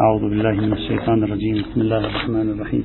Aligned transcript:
أعوذ 0.00 0.20
بالله 0.20 0.52
من 0.52 0.72
الشيطان 0.72 1.24
الرجيم. 1.24 1.54
بسم 1.62 1.80
الله 1.80 1.98
الرحمن 1.98 2.50
الرحيم. 2.50 2.84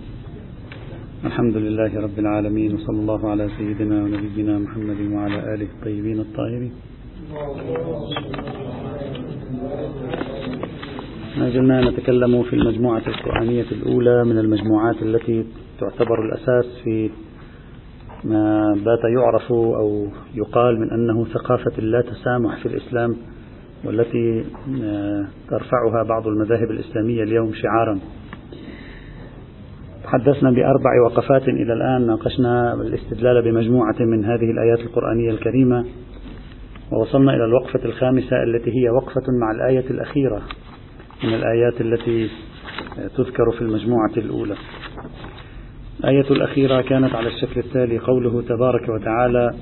الحمد 1.25 1.57
لله 1.57 2.01
رب 2.05 2.19
العالمين 2.19 2.75
وصلى 2.75 2.99
الله 2.99 3.29
على 3.29 3.49
سيدنا 3.57 4.03
ونبينا 4.03 4.59
محمد 4.59 4.99
وعلى 5.13 5.53
آله 5.53 5.67
الطيبين 5.75 6.19
الطاهرين. 6.19 6.73
ما 11.37 11.49
زلنا 11.49 11.89
نتكلم 11.89 12.43
في 12.43 12.53
المجموعة 12.53 13.03
القرآنية 13.07 13.65
الأولى 13.71 14.23
من 14.23 14.37
المجموعات 14.37 15.01
التي 15.01 15.45
تعتبر 15.79 16.17
الأساس 16.25 16.65
في 16.83 17.09
ما 18.23 18.73
بات 18.85 19.03
يعرف 19.17 19.51
أو 19.51 20.07
يقال 20.35 20.79
من 20.79 20.89
أنه 20.91 21.25
ثقافة 21.25 21.71
اللا 21.79 22.01
تسامح 22.01 22.57
في 22.57 22.65
الإسلام 22.65 23.15
والتي 23.83 24.45
آه، 24.83 25.27
ترفعها 25.49 26.03
بعض 26.09 26.27
المذاهب 26.27 26.71
الإسلامية 26.71 27.23
اليوم 27.23 27.53
شعارا. 27.53 27.99
تحدثنا 30.03 30.51
بأربع 30.51 31.01
وقفات 31.05 31.47
إلى 31.47 31.73
الآن 31.73 32.07
ناقشنا 32.07 32.73
الاستدلال 32.73 33.41
بمجموعة 33.41 33.95
من 33.99 34.25
هذه 34.25 34.51
الآيات 34.51 34.79
القرآنية 34.79 35.29
الكريمة 35.29 35.85
ووصلنا 36.91 37.33
إلى 37.33 37.45
الوقفة 37.45 37.85
الخامسة 37.85 38.43
التي 38.43 38.71
هي 38.71 38.89
وقفة 38.89 39.23
مع 39.41 39.51
الآية 39.51 39.89
الأخيرة 39.89 40.41
من 41.23 41.33
الآيات 41.33 41.81
التي 41.81 42.29
تذكر 43.17 43.51
في 43.51 43.61
المجموعة 43.61 44.11
الأولى. 44.17 44.55
الآية 45.99 46.31
الأخيرة 46.31 46.81
كانت 46.81 47.15
على 47.15 47.27
الشكل 47.27 47.59
التالي 47.59 47.99
قوله 47.99 48.41
تبارك 48.41 48.89
وتعالى 48.89 49.53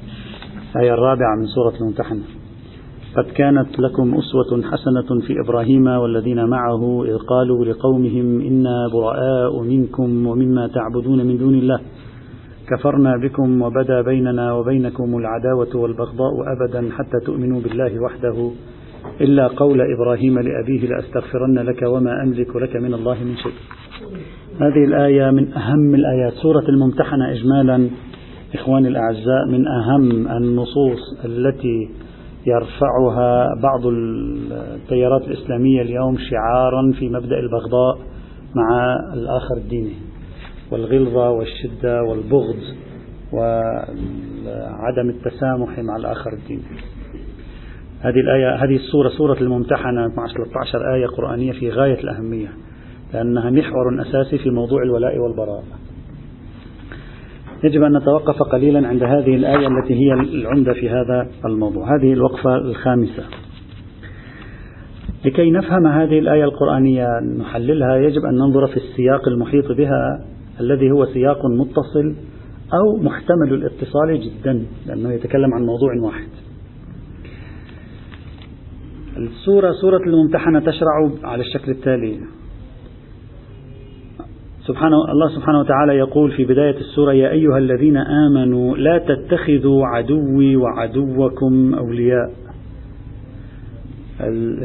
الآية 0.75 0.93
الرابعة 0.93 1.35
من 1.39 1.45
سورة 1.45 1.81
الممتحنة. 1.81 2.42
قد 3.17 3.23
كانت 3.23 3.79
لكم 3.79 4.15
أسوة 4.15 4.61
حسنة 4.61 5.21
في 5.27 5.33
إبراهيم 5.45 5.87
والذين 5.87 6.45
معه 6.45 7.03
إذ 7.05 7.17
قالوا 7.17 7.65
لقومهم 7.65 8.41
إنا 8.41 8.87
براء 8.93 9.61
منكم 9.61 10.27
ومما 10.27 10.67
تعبدون 10.67 11.25
من 11.25 11.37
دون 11.37 11.53
الله. 11.53 11.79
كفرنا 12.69 13.17
بكم 13.17 13.61
وبدا 13.61 14.01
بيننا 14.01 14.53
وبينكم 14.53 15.17
العداوة 15.17 15.75
والبغضاء 15.75 16.33
أبدا 16.55 16.89
حتى 16.91 17.25
تؤمنوا 17.25 17.61
بالله 17.61 17.99
وحده. 17.99 18.51
إلا 19.21 19.47
قول 19.47 19.81
إبراهيم 19.81 20.39
لأبيه 20.39 20.87
لأستغفرن 20.87 21.59
لك 21.59 21.81
وما 21.81 22.23
أملك 22.23 22.55
لك 22.55 22.75
من 22.75 22.93
الله 22.93 23.23
من 23.23 23.35
شيء. 23.35 23.53
هذه 24.61 24.85
الآية 24.85 25.31
من 25.31 25.53
أهم 25.53 25.95
الآيات. 25.95 26.33
سورة 26.33 26.69
الممتحنة 26.69 27.31
إجمالا. 27.31 27.89
إخواني 28.53 28.87
الأعزاء 28.87 29.47
من 29.51 29.67
أهم 29.67 30.27
النصوص 30.27 31.25
التي 31.25 31.89
يرفعها 32.45 33.55
بعض 33.63 33.81
التيارات 33.85 35.21
الإسلامية 35.27 35.81
اليوم 35.81 36.17
شعارا 36.17 36.91
في 36.99 37.09
مبدأ 37.09 37.39
البغضاء 37.39 37.97
مع 38.55 38.95
الآخر 39.13 39.57
الديني 39.57 39.93
والغلظة 40.71 41.29
والشدة 41.29 42.03
والبغض 42.03 42.59
وعدم 43.33 45.09
التسامح 45.09 45.79
مع 45.79 45.95
الآخر 45.95 46.33
الديني 46.33 46.63
هذه 48.01 48.19
الآية 48.19 48.55
هذه 48.55 48.75
السورة 48.75 49.09
سورة 49.09 49.37
الممتحنة 49.41 50.05
12 50.07 50.33
13 50.33 50.93
آية 50.95 51.07
قرآنية 51.07 51.51
في 51.51 51.69
غاية 51.69 51.99
الأهمية 51.99 52.49
لأنها 53.13 53.49
محور 53.49 54.01
أساسي 54.01 54.37
في 54.37 54.49
موضوع 54.49 54.83
الولاء 54.83 55.17
والبراء. 55.17 55.63
يجب 57.63 57.83
أن 57.83 57.97
نتوقف 57.97 58.43
قليلا 58.43 58.87
عند 58.87 59.03
هذه 59.03 59.35
الآية 59.35 59.67
التي 59.67 59.93
هي 59.93 60.13
العمدة 60.13 60.73
في 60.73 60.89
هذا 60.89 61.27
الموضوع. 61.45 61.95
هذه 61.95 62.13
الوقفة 62.13 62.55
الخامسة. 62.55 63.23
لكي 65.25 65.51
نفهم 65.51 65.87
هذه 65.87 66.19
الآية 66.19 66.43
القرآنية 66.43 67.07
نحللها 67.39 67.95
يجب 67.95 68.21
أن 68.31 68.35
ننظر 68.35 68.67
في 68.67 68.77
السياق 68.77 69.27
المحيط 69.27 69.71
بها 69.71 70.25
الذي 70.59 70.91
هو 70.91 71.05
سياق 71.05 71.45
متصل 71.45 72.15
أو 72.73 72.97
محتمل 72.97 73.53
الاتصال 73.53 74.19
جدا 74.21 74.65
لأنه 74.87 75.13
يتكلم 75.13 75.53
عن 75.53 75.61
موضوع 75.61 75.89
واحد. 76.01 76.27
السورة 79.17 79.71
سورة 79.71 80.01
الممتحنة 80.07 80.59
تشرع 80.59 81.11
على 81.23 81.41
الشكل 81.41 81.71
التالي. 81.71 82.19
سبحانه 84.67 85.11
الله 85.11 85.35
سبحانه 85.35 85.59
وتعالى 85.59 85.97
يقول 85.97 86.31
في 86.31 86.45
بداية 86.45 86.77
السورة 86.77 87.13
يا 87.13 87.29
أيها 87.31 87.57
الذين 87.57 87.97
آمنوا 87.97 88.77
لا 88.77 88.97
تتخذوا 88.97 89.87
عدوي 89.87 90.55
وعدوكم 90.55 91.73
أولياء. 91.73 92.31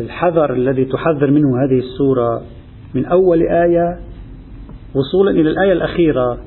الحذر 0.00 0.52
الذي 0.52 0.84
تحذر 0.84 1.30
منه 1.30 1.64
هذه 1.64 1.78
السورة 1.78 2.42
من 2.94 3.04
أول 3.04 3.42
آية 3.42 3.98
وصولا 4.94 5.30
إلى 5.30 5.50
الآية 5.50 5.72
الأخيرة 5.72 6.38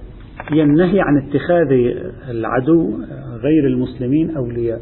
هي 0.50 0.64
النهي 0.64 1.02
عن 1.02 1.18
اتخاذ 1.18 1.72
العدو 2.30 2.94
غير 3.44 3.68
المسلمين 3.68 4.36
أولياء. 4.38 4.82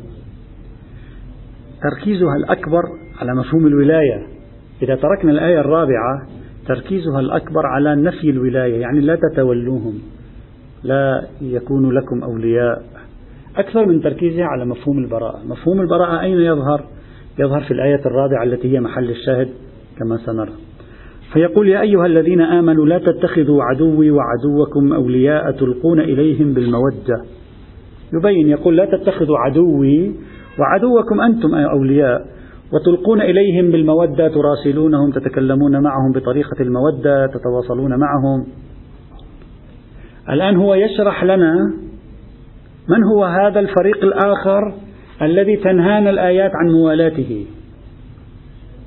تركيزها 1.81 2.35
الأكبر 2.43 2.83
على 3.21 3.35
مفهوم 3.35 3.67
الولاية. 3.67 4.27
إذا 4.81 4.95
تركنا 4.95 5.31
الآية 5.31 5.59
الرابعة 5.59 6.27
تركيزها 6.69 7.19
الأكبر 7.19 7.65
على 7.65 7.95
نفي 7.95 8.29
الولاية 8.29 8.81
يعني 8.81 8.99
لا 8.99 9.15
تتولوهم 9.15 9.93
لا 10.83 11.27
يكون 11.41 11.91
لكم 11.91 12.23
أولياء. 12.23 12.83
أكثر 13.57 13.85
من 13.85 14.01
تركيزها 14.01 14.45
على 14.45 14.65
مفهوم 14.65 14.97
البراءة. 14.97 15.39
مفهوم 15.47 15.81
البراءة 15.81 16.21
أين 16.21 16.39
يظهر؟ 16.39 16.83
يظهر 17.39 17.61
في 17.61 17.71
الآية 17.71 18.01
الرابعة 18.05 18.43
التي 18.43 18.73
هي 18.75 18.79
محل 18.79 19.09
الشاهد 19.09 19.49
كما 19.99 20.17
سنرى. 20.25 20.51
فيقول 21.33 21.67
يا 21.67 21.81
أيها 21.81 22.05
الذين 22.05 22.41
آمنوا 22.41 22.85
لا 22.85 22.97
تتخذوا 22.97 23.63
عدوي 23.63 24.11
وعدوكم 24.11 24.93
أولياء 24.93 25.51
تلقون 25.51 25.99
إليهم 25.99 26.53
بالمودة. 26.53 27.23
يبين 28.13 28.49
يقول 28.49 28.77
لا 28.77 28.85
تتخذوا 28.85 29.37
عدوي 29.37 30.11
وعدوكم 30.59 31.21
أنتم 31.21 31.55
أولياء. 31.55 32.38
وتلقون 32.73 33.21
إليهم 33.21 33.71
بالمودة 33.71 34.27
تراسلونهم 34.27 35.11
تتكلمون 35.11 35.71
معهم 35.71 36.11
بطريقة 36.15 36.61
المودة 36.61 37.27
تتواصلون 37.27 37.91
معهم. 37.99 38.45
الآن 40.29 40.55
هو 40.55 40.73
يشرح 40.73 41.23
لنا 41.23 41.55
من 42.89 43.03
هو 43.03 43.25
هذا 43.25 43.59
الفريق 43.59 44.03
الآخر 44.03 44.73
الذي 45.21 45.55
تنهانا 45.57 46.09
الآيات 46.09 46.51
عن 46.55 46.71
موالاته. 46.71 47.45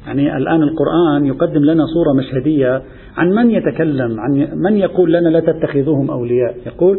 يعني 0.07 0.37
الآن 0.37 0.63
القرآن 0.63 1.27
يقدم 1.27 1.65
لنا 1.65 1.85
صورة 1.87 2.13
مشهدية 2.19 2.83
عن 3.17 3.31
من 3.31 3.51
يتكلم 3.51 4.21
عن 4.21 4.49
من 4.55 4.77
يقول 4.77 5.13
لنا 5.13 5.29
لا 5.29 5.41
تتخذوهم 5.41 6.11
أولياء. 6.11 6.57
يقول 6.67 6.99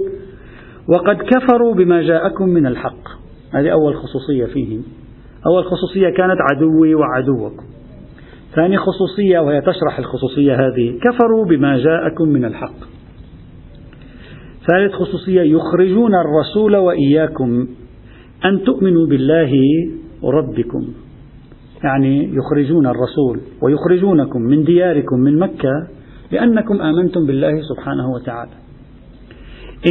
وقد 0.88 1.16
كفروا 1.16 1.74
بما 1.74 2.02
جاءكم 2.02 2.50
من 2.50 2.66
الحق. 2.66 3.08
هذه 3.54 3.70
أول 3.70 3.96
خصوصية 3.96 4.46
فيهم. 4.46 4.84
أول 5.48 5.66
خصوصية 5.66 6.10
كانت 6.10 6.38
عدوي 6.52 6.96
وعدوكم 6.96 7.64
ثاني 8.56 8.78
خصوصية 8.78 9.40
وهي 9.40 9.62
تشرح 9.62 10.00
الخصوصية 10.00 10.56
هذه 10.56 11.00
كفروا 11.04 11.46
بما 11.46 11.78
جاءكم 11.78 12.30
من 12.30 12.46
الحق. 12.46 12.76
ثالث 14.68 14.94
خصوصية 14.94 15.42
يخرجون 15.42 16.16
الرسول 16.16 16.76
وإياكم 16.76 17.68
أن 18.46 18.64
تؤمنوا 18.64 19.08
بالله 19.08 19.52
ربكم. 20.24 20.88
يعني 21.84 22.36
يخرجون 22.36 22.88
الرسول 22.88 23.40
ويخرجونكم 23.62 24.42
من 24.42 24.64
دياركم 24.64 25.20
من 25.20 25.40
مكة 25.40 25.88
لأنكم 26.32 26.82
آمنتم 26.82 27.26
بالله 27.26 27.62
سبحانه 27.62 28.12
وتعالى. 28.12 28.63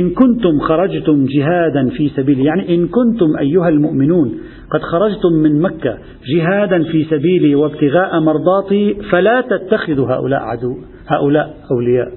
إن 0.01 0.11
كنتم 0.11 0.59
خرجتم 0.59 1.27
جهادا 1.27 1.89
في 1.89 2.09
سبيل 2.09 2.41
يعني 2.41 2.75
إن 2.75 2.89
كنتم 2.89 3.37
أيها 3.41 3.69
المؤمنون 3.69 4.39
قد 4.71 4.81
خرجتم 4.81 5.33
من 5.33 5.61
مكة 5.61 5.99
جهادا 6.37 6.83
في 6.83 7.05
سبيلي 7.05 7.55
وابتغاء 7.55 8.21
مرضاتي 8.21 8.95
فلا 9.11 9.41
تتخذوا 9.41 10.09
هؤلاء 10.09 10.41
عدو 10.41 10.77
هؤلاء 11.07 11.55
أولياء. 11.71 12.09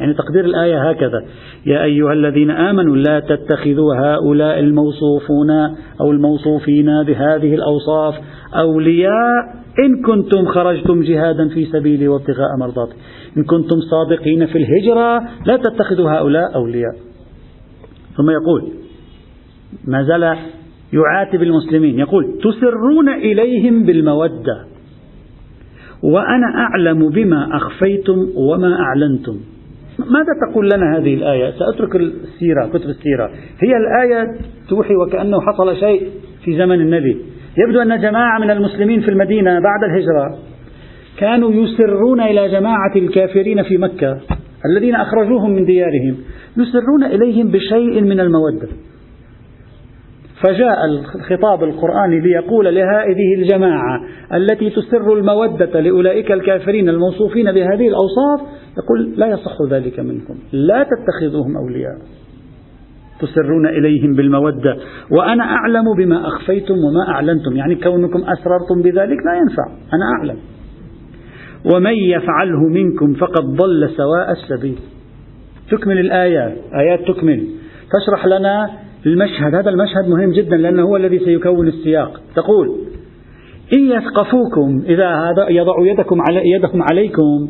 يعني 0.00 0.14
تقدير 0.14 0.44
الآية 0.44 0.90
هكذا. 0.90 1.24
يا 1.66 1.84
أيها 1.84 2.12
الذين 2.12 2.50
آمنوا 2.50 2.96
لا 2.96 3.20
تتخذوا 3.20 3.94
هؤلاء 3.94 4.58
الموصوفون 4.58 5.50
أو 6.00 6.10
الموصوفين 6.10 6.86
بهذه 7.02 7.54
الأوصاف 7.54 8.14
أولياء 8.54 9.56
إن 9.84 10.02
كنتم 10.02 10.46
خرجتم 10.46 11.02
جهادا 11.02 11.48
في 11.48 11.64
سبيلي 11.64 12.08
وابتغاء 12.08 12.56
مرضاتي. 12.60 12.94
إن 13.36 13.44
كنتم 13.44 13.80
صادقين 13.80 14.46
في 14.46 14.58
الهجرة 14.58 15.28
لا 15.46 15.56
تتخذوا 15.56 16.10
هؤلاء 16.10 16.54
أولياء. 16.54 17.05
ثم 18.16 18.30
يقول 18.30 18.72
ما 19.84 20.02
زال 20.02 20.36
يعاتب 20.92 21.42
المسلمين 21.42 21.98
يقول 21.98 22.38
تسرون 22.38 23.08
إليهم 23.08 23.82
بالمودة 23.82 24.66
وأنا 26.02 26.46
أعلم 26.46 27.08
بما 27.08 27.56
أخفيتم 27.56 28.28
وما 28.36 28.80
أعلنتم. 28.80 29.36
ماذا 29.98 30.50
تقول 30.50 30.70
لنا 30.70 30.98
هذه 30.98 31.14
الآية؟ 31.14 31.50
سأترك 31.58 31.96
السيرة 31.96 32.66
كتب 32.66 32.88
السيرة. 32.88 33.30
هي 33.62 33.76
الآية 33.76 34.38
توحي 34.68 34.96
وكأنه 34.96 35.40
حصل 35.40 35.76
شيء 35.76 36.10
في 36.44 36.58
زمن 36.58 36.80
النبي. 36.80 37.16
يبدو 37.58 37.82
أن 37.82 38.00
جماعة 38.00 38.38
من 38.38 38.50
المسلمين 38.50 39.00
في 39.00 39.08
المدينة 39.08 39.50
بعد 39.50 39.84
الهجرة 39.90 40.38
كانوا 41.18 41.52
يسرون 41.52 42.20
إلى 42.20 42.48
جماعة 42.48 42.96
الكافرين 42.96 43.62
في 43.62 43.78
مكة. 43.78 44.20
الذين 44.70 44.94
أخرجوهم 44.94 45.50
من 45.50 45.64
ديارهم 45.64 46.16
يسرون 46.56 47.04
إليهم 47.04 47.50
بشيء 47.50 48.02
من 48.02 48.20
المودة. 48.20 48.68
فجاء 50.42 50.84
الخطاب 50.84 51.64
القرآني 51.64 52.20
ليقول 52.20 52.74
لهذه 52.74 53.34
الجماعة 53.38 54.00
التي 54.34 54.70
تسر 54.70 55.12
المودة 55.14 55.80
لأولئك 55.80 56.32
الكافرين 56.32 56.88
الموصوفين 56.88 57.52
بهذه 57.52 57.88
الأوصاف 57.88 58.40
يقول 58.78 59.14
لا 59.16 59.26
يصح 59.26 59.56
ذلك 59.70 60.00
منكم 60.00 60.34
لا 60.52 60.86
تتخذوهم 60.90 61.56
أولياء. 61.56 61.98
تسرون 63.20 63.66
إليهم 63.66 64.14
بالمودة 64.14 64.76
وأنا 65.10 65.44
أعلم 65.44 65.84
بما 65.98 66.28
أخفيتم 66.28 66.74
وما 66.74 67.08
أعلنتم 67.08 67.56
يعني 67.56 67.74
كونكم 67.74 68.18
أسررتم 68.18 68.82
بذلك 68.82 69.18
لا 69.26 69.34
ينفع 69.34 69.66
أنا 69.92 70.04
أعلم. 70.18 70.36
ومن 71.74 71.94
يفعله 71.94 72.68
منكم 72.68 73.14
فقد 73.14 73.44
ضل 73.44 73.90
سواء 73.96 74.32
السبيل. 74.32 74.78
تكمل 75.70 75.98
الآيات 75.98 76.56
آيات 76.74 77.00
تكمل. 77.08 77.46
تشرح 77.92 78.26
لنا 78.26 78.70
المشهد. 79.06 79.54
هذا 79.54 79.70
المشهد 79.70 80.08
مهم 80.08 80.30
جدا 80.30 80.56
لأنه 80.56 80.82
هو 80.82 80.96
الذي 80.96 81.18
سيكون 81.18 81.68
السياق. 81.68 82.20
تقول 82.36 82.68
إن 83.76 83.90
يثقفوكم 83.90 84.82
إذا 84.86 85.08
هذا 85.08 85.48
يضع 85.48 85.74
يدكم 85.80 86.20
على 86.28 86.50
يدهم 86.50 86.82
عليكم 86.90 87.48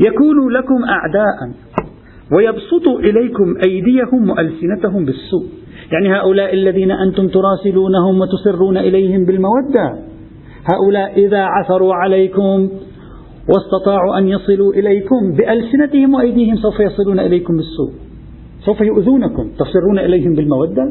يكونوا 0.00 0.50
لكم 0.50 0.84
أعداء 0.84 1.56
ويبسطوا 2.36 3.00
إليكم 3.00 3.54
أيديهم 3.68 4.30
وألسنتهم 4.30 5.04
بالسوء. 5.04 5.46
يعني 5.92 6.20
هؤلاء 6.20 6.54
الذين 6.54 6.90
أنتم 6.90 7.28
تراسلونهم 7.28 8.20
وتسرون 8.20 8.76
إليهم 8.76 9.24
بالمودة. 9.24 10.06
هؤلاء 10.64 11.18
إذا 11.26 11.42
عثروا 11.42 11.94
عليكم 11.94 12.68
واستطاعوا 13.48 14.18
أن 14.18 14.28
يصلوا 14.28 14.72
إليكم 14.72 15.32
بألسنتهم 15.36 16.14
وأيديهم 16.14 16.56
سوف 16.56 16.80
يصلون 16.80 17.20
إليكم 17.20 17.56
بالسوء. 17.56 17.92
سوف 18.64 18.80
يؤذونكم. 18.80 19.50
تصرون 19.58 19.98
إليهم 19.98 20.34
بالمودة؟ 20.34 20.82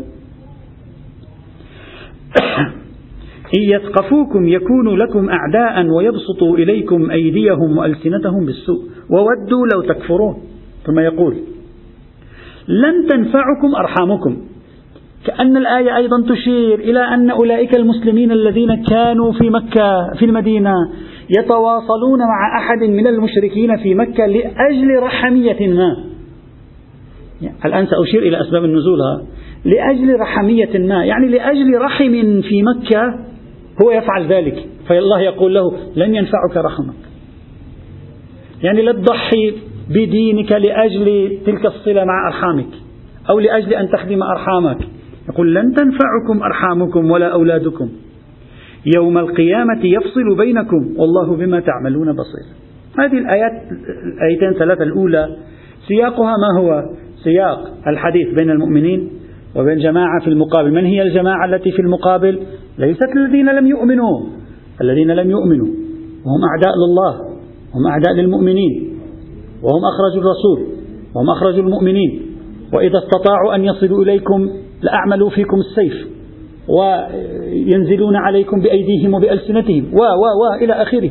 إن 3.57 3.61
يثقفوكم 3.61 4.47
يكونوا 4.47 4.97
لكم 4.97 5.29
أعداء 5.29 5.85
ويبسطوا 5.87 6.57
إليكم 6.57 7.11
أيديهم 7.11 7.77
وألسنتهم 7.77 8.45
بالسوء. 8.45 8.81
وودوا 9.09 9.67
لو 9.73 9.81
تكفرون. 9.81 10.35
ثم 10.85 10.99
يقول 10.99 11.35
لن 12.67 13.07
تنفعكم 13.09 13.75
أرحامكم. 13.75 14.37
كأن 15.25 15.57
الآية 15.57 15.97
أيضا 15.97 16.21
تشير 16.21 16.79
إلى 16.79 16.99
أن 16.99 17.29
أولئك 17.29 17.75
المسلمين 17.77 18.31
الذين 18.31 18.83
كانوا 18.83 19.31
في 19.31 19.49
مكة 19.49 20.13
في 20.19 20.25
المدينة 20.25 20.73
يتواصلون 21.29 22.19
مع 22.19 22.59
أحد 22.59 22.83
من 22.83 23.07
المشركين 23.07 23.77
في 23.77 23.95
مكة 23.95 24.25
لأجل 24.25 24.99
رحمية 24.99 25.67
ما. 25.67 25.97
الآن 27.65 27.87
سأشير 27.87 28.21
إلى 28.21 28.41
أسباب 28.41 28.65
النزول 28.65 28.99
لأجل 29.65 30.19
رحمية 30.19 30.77
ما 30.77 31.05
يعني 31.05 31.27
لأجل 31.27 31.81
رحم 31.81 32.41
في 32.41 32.63
مكة 32.63 33.19
هو 33.83 33.91
يفعل 33.91 34.27
ذلك. 34.27 34.67
فالله 34.87 35.19
يقول 35.21 35.53
له 35.53 35.73
لن 35.95 36.15
ينفعك 36.15 36.57
رحمك. 36.57 36.95
يعني 38.63 38.81
لا 38.81 38.91
تضحي 38.91 39.53
بدينك 39.89 40.51
لأجل 40.51 41.37
تلك 41.45 41.65
الصلة 41.65 42.05
مع 42.05 42.27
أرحامك 42.27 42.69
أو 43.29 43.39
لأجل 43.39 43.73
أن 43.73 43.89
تخدم 43.89 44.23
أرحامك. 44.23 44.77
يقول 45.29 45.55
لن 45.55 45.73
تنفعكم 45.73 46.43
أرحامكم 46.43 47.11
ولا 47.11 47.27
أولادكم. 47.27 47.89
يوم 48.95 49.17
القيامة 49.17 49.85
يفصل 49.85 50.37
بينكم 50.37 50.95
والله 50.97 51.35
بما 51.35 51.59
تعملون 51.59 52.11
بصير. 52.11 52.45
هذه 52.99 53.17
الآيات 53.17 53.51
الآيتين 54.03 54.59
ثلاثة 54.59 54.83
الأولى 54.83 55.35
سياقها 55.87 56.33
ما 56.37 56.61
هو؟ 56.61 56.83
سياق 57.23 57.59
الحديث 57.87 58.27
بين 58.33 58.49
المؤمنين 58.49 59.09
وبين 59.55 59.77
جماعة 59.77 60.21
في 60.23 60.27
المقابل. 60.27 60.71
من 60.71 60.85
هي 60.85 61.01
الجماعة 61.01 61.45
التي 61.45 61.71
في 61.71 61.81
المقابل؟ 61.81 62.39
ليست 62.77 63.09
الذين 63.15 63.45
لم 63.45 63.67
يؤمنوا. 63.67 64.19
الذين 64.81 65.11
لم 65.11 65.31
يؤمنوا. 65.31 65.67
وهم 66.25 66.41
أعداء 66.51 66.73
لله. 66.83 67.35
هم 67.75 67.87
أعداء 67.87 68.13
للمؤمنين. 68.13 68.97
وهم 69.63 69.81
أخرجوا 69.85 70.21
الرسول. 70.23 70.75
وهم 71.15 71.29
أخرجوا 71.29 71.63
المؤمنين. 71.63 72.21
وإذا 72.73 72.97
استطاعوا 72.97 73.55
أن 73.55 73.63
يصلوا 73.63 74.03
إليكم 74.03 74.49
لأعملوا 74.81 75.29
فيكم 75.29 75.57
السيف. 75.57 76.14
وينزلون 76.69 78.15
عليكم 78.15 78.59
بأيديهم 78.59 79.13
وبألسنتهم. 79.13 79.93
و 79.93 79.97
و 79.97 80.01
و 80.01 80.63
إلى 80.63 80.73
آخره. 80.73 81.09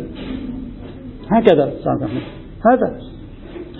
هكذا. 1.33 1.73
هذا. 2.73 2.99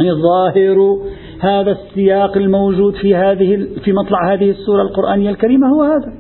يعني 0.01 0.13
ظاهر 0.23 0.99
هذا 1.41 1.71
السياق 1.71 2.37
الموجود 2.37 2.95
في 2.95 3.15
هذه 3.15 3.67
في 3.85 3.93
مطلع 3.93 4.33
هذه 4.33 4.51
السورة 4.51 4.83
القرآنية 4.83 5.31
الكريمة 5.31 5.69
هو 5.69 5.83
هذا. 5.83 6.13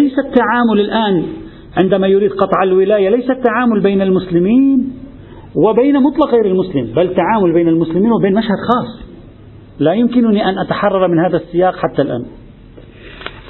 ليس 0.00 0.12
التعامل 0.26 0.80
الآن 0.80 1.22
عندما 1.76 2.06
يريد 2.06 2.32
قطع 2.32 2.62
الولاية 2.62 3.08
ليس 3.08 3.30
التعامل 3.30 3.80
بين 3.82 4.02
المسلمين 4.02 4.92
وبين 5.56 6.02
مطلق 6.02 6.34
غير 6.34 6.46
المسلم 6.46 6.94
بل 6.96 7.14
تعامل 7.14 7.52
بين 7.52 7.68
المسلمين 7.68 8.12
وبين 8.12 8.34
مشهد 8.34 8.58
خاص. 8.68 9.08
لا 9.78 9.92
يمكنني 9.92 10.48
أن 10.48 10.58
أتحرر 10.58 11.08
من 11.08 11.18
هذا 11.18 11.36
السياق 11.36 11.76
حتى 11.76 12.02
الآن. 12.02 12.24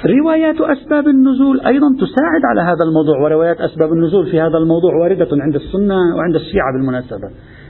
روايات 0.05 0.61
أسباب 0.61 1.07
النزول 1.07 1.59
أيضا 1.59 1.87
تساعد 1.95 2.41
على 2.45 2.61
هذا 2.61 2.83
الموضوع 2.87 3.19
وروايات 3.23 3.61
أسباب 3.61 3.93
النزول 3.93 4.31
في 4.31 4.39
هذا 4.41 4.57
الموضوع 4.57 4.95
واردة 5.01 5.27
عند 5.31 5.55
السنة 5.55 6.15
وعند 6.17 6.35
الشيعة 6.35 6.73
بالمناسبة. 6.73 7.29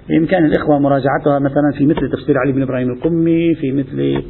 بإمكان 0.09 0.45
الإخوة 0.45 0.79
مراجعتها 0.79 1.39
مثلا 1.39 1.71
في 1.77 1.85
مثل 1.85 2.11
تفسير 2.11 2.37
علي 2.37 2.51
بن 2.51 2.61
إبراهيم 2.61 2.89
القمي 2.89 3.55
في 3.55 3.71
مثل 3.71 4.23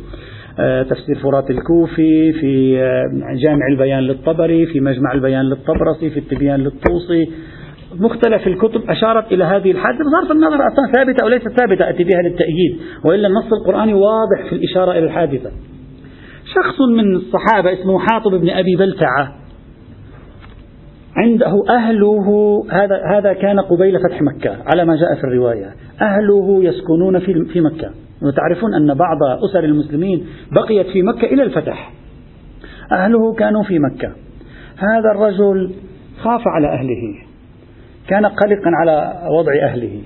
آه، 0.60 0.84
تفسير 0.84 1.16
فرات 1.24 1.50
الكوفي 1.52 2.34
في 2.34 2.80
آه، 2.80 3.36
جامع 3.44 3.68
البيان 3.72 4.00
للطبري 4.00 4.66
في 4.66 4.80
مجمع 4.80 5.14
البيان 5.14 5.46
للطبرسي 5.46 6.10
في 6.10 6.20
التبيان 6.20 6.60
للطوسي. 6.60 7.32
مختلف 8.00 8.48
الكتب 8.48 8.90
أشارت 8.90 9.32
إلى 9.32 9.44
هذه 9.44 9.72
الحادثة 9.72 10.04
بصرف 10.04 10.32
النظر 10.32 10.56
أصلا 10.56 10.92
ثابتة 10.96 11.24
أو 11.24 11.28
ليست 11.28 11.50
ثابتة 11.50 11.90
أتي 11.90 12.04
بها 12.04 12.22
للتأييد 12.22 12.78
وإلا 13.04 13.28
النص 13.28 13.54
القرآني 13.54 13.94
واضح 13.94 14.50
في 14.50 14.56
الإشارة 14.56 14.92
إلى 14.92 15.06
الحادثة. 15.06 15.52
شخص 16.56 16.82
من 16.98 17.16
الصحابة 17.16 17.74
اسمه 17.74 18.00
حاطب 18.00 18.32
بن 18.32 18.50
أبي 18.50 18.76
بلتعة. 18.76 19.36
عنده 21.16 21.54
أهله 21.70 22.28
هذا 22.72 23.02
هذا 23.18 23.34
كان 23.34 23.60
قبيل 23.60 24.00
فتح 24.00 24.22
مكة 24.22 24.58
على 24.66 24.86
ما 24.86 24.96
جاء 24.96 25.16
في 25.16 25.24
الرواية. 25.24 25.76
أهله 26.02 26.64
يسكنون 26.64 27.20
في 27.20 27.46
في 27.54 27.62
مكة. 27.62 27.92
وتعرفون 28.22 28.74
أن 28.74 28.94
بعض 28.94 29.18
أسر 29.50 29.64
المسلمين 29.64 30.28
بقيت 30.52 30.88
في 30.88 31.02
مكة 31.02 31.26
إلى 31.26 31.44
الفتح. 31.44 31.92
أهله 32.92 33.34
كانوا 33.34 33.64
في 33.64 33.80
مكة. 33.80 34.12
هذا 34.78 35.12
الرجل 35.16 35.72
خاف 36.22 36.42
على 36.48 36.68
أهله. 36.68 37.30
كان 38.08 38.26
قلقا 38.26 38.72
على 38.82 39.14
وضع 39.38 39.52
أهله. 39.64 40.02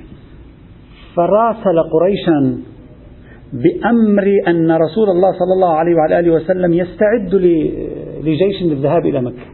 فراسل 1.15 1.79
قريشا 1.93 2.72
بأمر 3.53 4.27
أن 4.48 4.72
رسول 4.72 5.10
الله 5.10 5.31
صلى 5.31 5.53
الله 5.55 5.74
عليه 5.75 5.95
وعلى 5.95 6.19
آله 6.19 6.31
وسلم 6.31 6.74
يستعد 6.74 7.36
لجيش 8.24 8.63
للذهاب 8.63 9.05
إلى 9.05 9.22
مكة. 9.22 9.45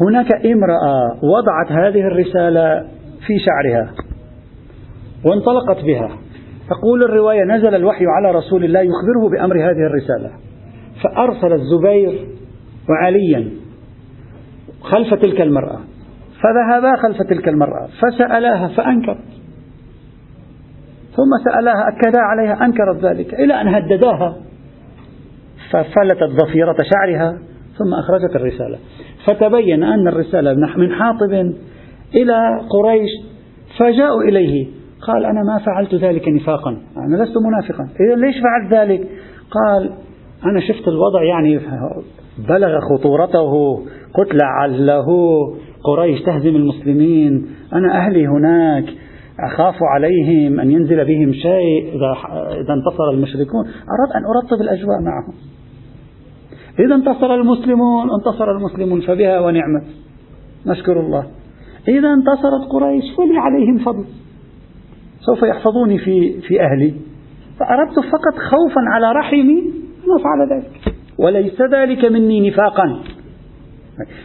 هناك 0.00 0.46
امرأة 0.46 1.16
وضعت 1.22 1.72
هذه 1.72 2.00
الرسالة 2.00 2.88
في 3.26 3.38
شعرها 3.38 3.92
وانطلقت 5.24 5.84
بها. 5.84 6.10
تقول 6.70 7.02
الرواية 7.02 7.44
نزل 7.44 7.74
الوحي 7.74 8.04
على 8.06 8.38
رسول 8.38 8.64
الله 8.64 8.80
يخبره 8.80 9.28
بأمر 9.30 9.56
هذه 9.56 9.86
الرسالة. 9.86 10.30
فأرسل 11.02 11.52
الزبير 11.52 12.26
وعليا 12.88 13.50
خلف 14.80 15.14
تلك 15.14 15.40
المرأة. 15.40 15.80
فذهبا 16.42 16.96
خلف 17.02 17.22
تلك 17.22 17.48
المرأة 17.48 17.88
فسألاها 18.00 18.68
فأنكرت 18.68 19.35
ثم 21.16 21.50
سألاها 21.50 21.88
أكدا 21.88 22.20
عليها 22.20 22.64
أنكرت 22.64 23.04
ذلك 23.04 23.34
إلى 23.34 23.60
أن 23.60 23.68
هدداها. 23.68 24.36
ففلتت 25.70 26.42
ضفيرة 26.42 26.76
شعرها 26.92 27.38
ثم 27.78 27.94
أخرجت 27.94 28.36
الرسالة. 28.36 28.78
فتبين 29.26 29.82
أن 29.82 30.08
الرسالة 30.08 30.54
من 30.76 30.92
حاطب 30.92 31.52
إلى 32.14 32.60
قريش 32.70 33.10
فجاءوا 33.78 34.22
إليه. 34.22 34.66
قال 35.06 35.24
أنا 35.24 35.40
ما 35.42 35.58
فعلت 35.58 35.94
ذلك 35.94 36.28
نفاقا 36.28 36.70
أنا 36.96 37.16
لست 37.16 37.34
منافقا. 37.46 37.88
إذا 38.00 38.14
ليش 38.26 38.36
فعلت 38.40 38.74
ذلك؟ 38.74 39.08
قال 39.50 39.90
أنا 40.44 40.60
شفت 40.60 40.88
الوضع 40.88 41.22
يعني 41.22 41.60
بلغ 42.48 42.80
خطورته 42.80 43.82
قلت 44.14 44.34
لعله 44.34 45.06
قريش 45.84 46.22
تهزم 46.22 46.56
المسلمين 46.56 47.46
أنا 47.72 47.98
أهلي 47.98 48.26
هناك 48.26 48.84
أخاف 49.40 49.74
عليهم 49.82 50.60
أن 50.60 50.70
ينزل 50.70 51.04
بهم 51.04 51.32
شيء 51.32 51.94
إذا 52.60 52.74
انتصر 52.74 53.10
المشركون. 53.12 53.66
أردت 53.66 54.12
أن 54.16 54.24
أرطب 54.24 54.60
الأجواء 54.62 55.00
معهم. 55.00 55.34
إذا 56.78 56.94
انتصر 56.94 57.34
المسلمون 57.34 58.08
انتصر 58.18 58.50
المسلمون 58.50 59.00
فبها 59.00 59.40
ونعمت. 59.40 59.84
نشكر 60.66 61.00
الله. 61.00 61.26
إذا 61.88 62.08
انتصرت 62.08 62.68
قريش 62.70 63.04
فلي 63.16 63.38
عليهم 63.38 63.78
فضل. 63.78 64.04
سوف 65.20 65.42
يحفظوني 65.42 65.98
في 65.98 66.40
في 66.40 66.60
أهلي. 66.60 66.94
فأردت 67.58 67.94
فقط 67.94 68.34
خوفا 68.34 68.80
على 68.94 69.12
رحمي 69.12 69.58
أن 70.04 70.10
أفعل 70.20 70.40
ذلك. 70.52 70.94
وليس 71.18 71.62
ذلك 71.72 72.04
مني 72.04 72.50
نفاقا. 72.50 73.02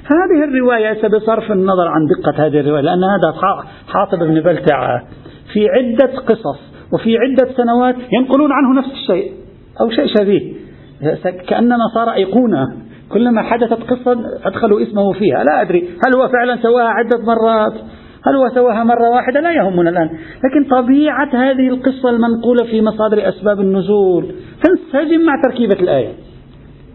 هذه 0.06 0.44
الرواية 0.44 1.08
بصرف 1.08 1.52
النظر 1.52 1.88
عن 1.88 2.06
دقة 2.06 2.46
هذه 2.46 2.60
الرواية 2.60 2.82
لأن 2.82 3.04
هذا 3.04 3.34
حاطب 3.88 4.20
بن 4.20 4.42
بلتعة 4.42 5.04
في 5.54 5.70
عدة 5.70 6.20
قصص 6.20 6.72
وفي 6.94 7.18
عدة 7.18 7.54
سنوات 7.58 7.96
ينقلون 8.12 8.52
عنه 8.52 8.80
نفس 8.80 8.92
الشيء 8.92 9.32
أو 9.82 9.90
شيء 9.90 10.06
شبيه. 10.18 10.54
كأننا 11.48 11.88
صار 11.94 12.14
أيقونة. 12.14 12.68
كلما 13.10 13.42
حدثت 13.42 13.84
قصة 13.84 14.26
أدخلوا 14.44 14.82
اسمه 14.82 15.14
فيها. 15.14 15.44
لا 15.44 15.62
أدري 15.62 15.90
هل 16.06 16.16
هو 16.16 16.28
فعلا 16.28 16.62
سواها 16.62 16.88
عدة 16.88 17.18
مرات؟ 17.18 17.74
هل 18.26 18.36
هو 18.36 18.50
سواها 18.56 18.84
مرة 18.84 19.10
واحدة؟ 19.10 19.40
لا 19.40 19.52
يهمنا 19.52 19.90
الآن. 19.90 20.10
لكن 20.44 20.70
طبيعة 20.70 21.30
هذه 21.34 21.68
القصة 21.68 22.10
المنقولة 22.10 22.66
في 22.66 22.82
مصادر 22.82 23.30
أسباب 23.30 23.60
النزول. 23.60 24.36
تنسجم 24.64 25.26
مع 25.26 25.42
تركيبة 25.44 25.80
الآية. 25.80 26.14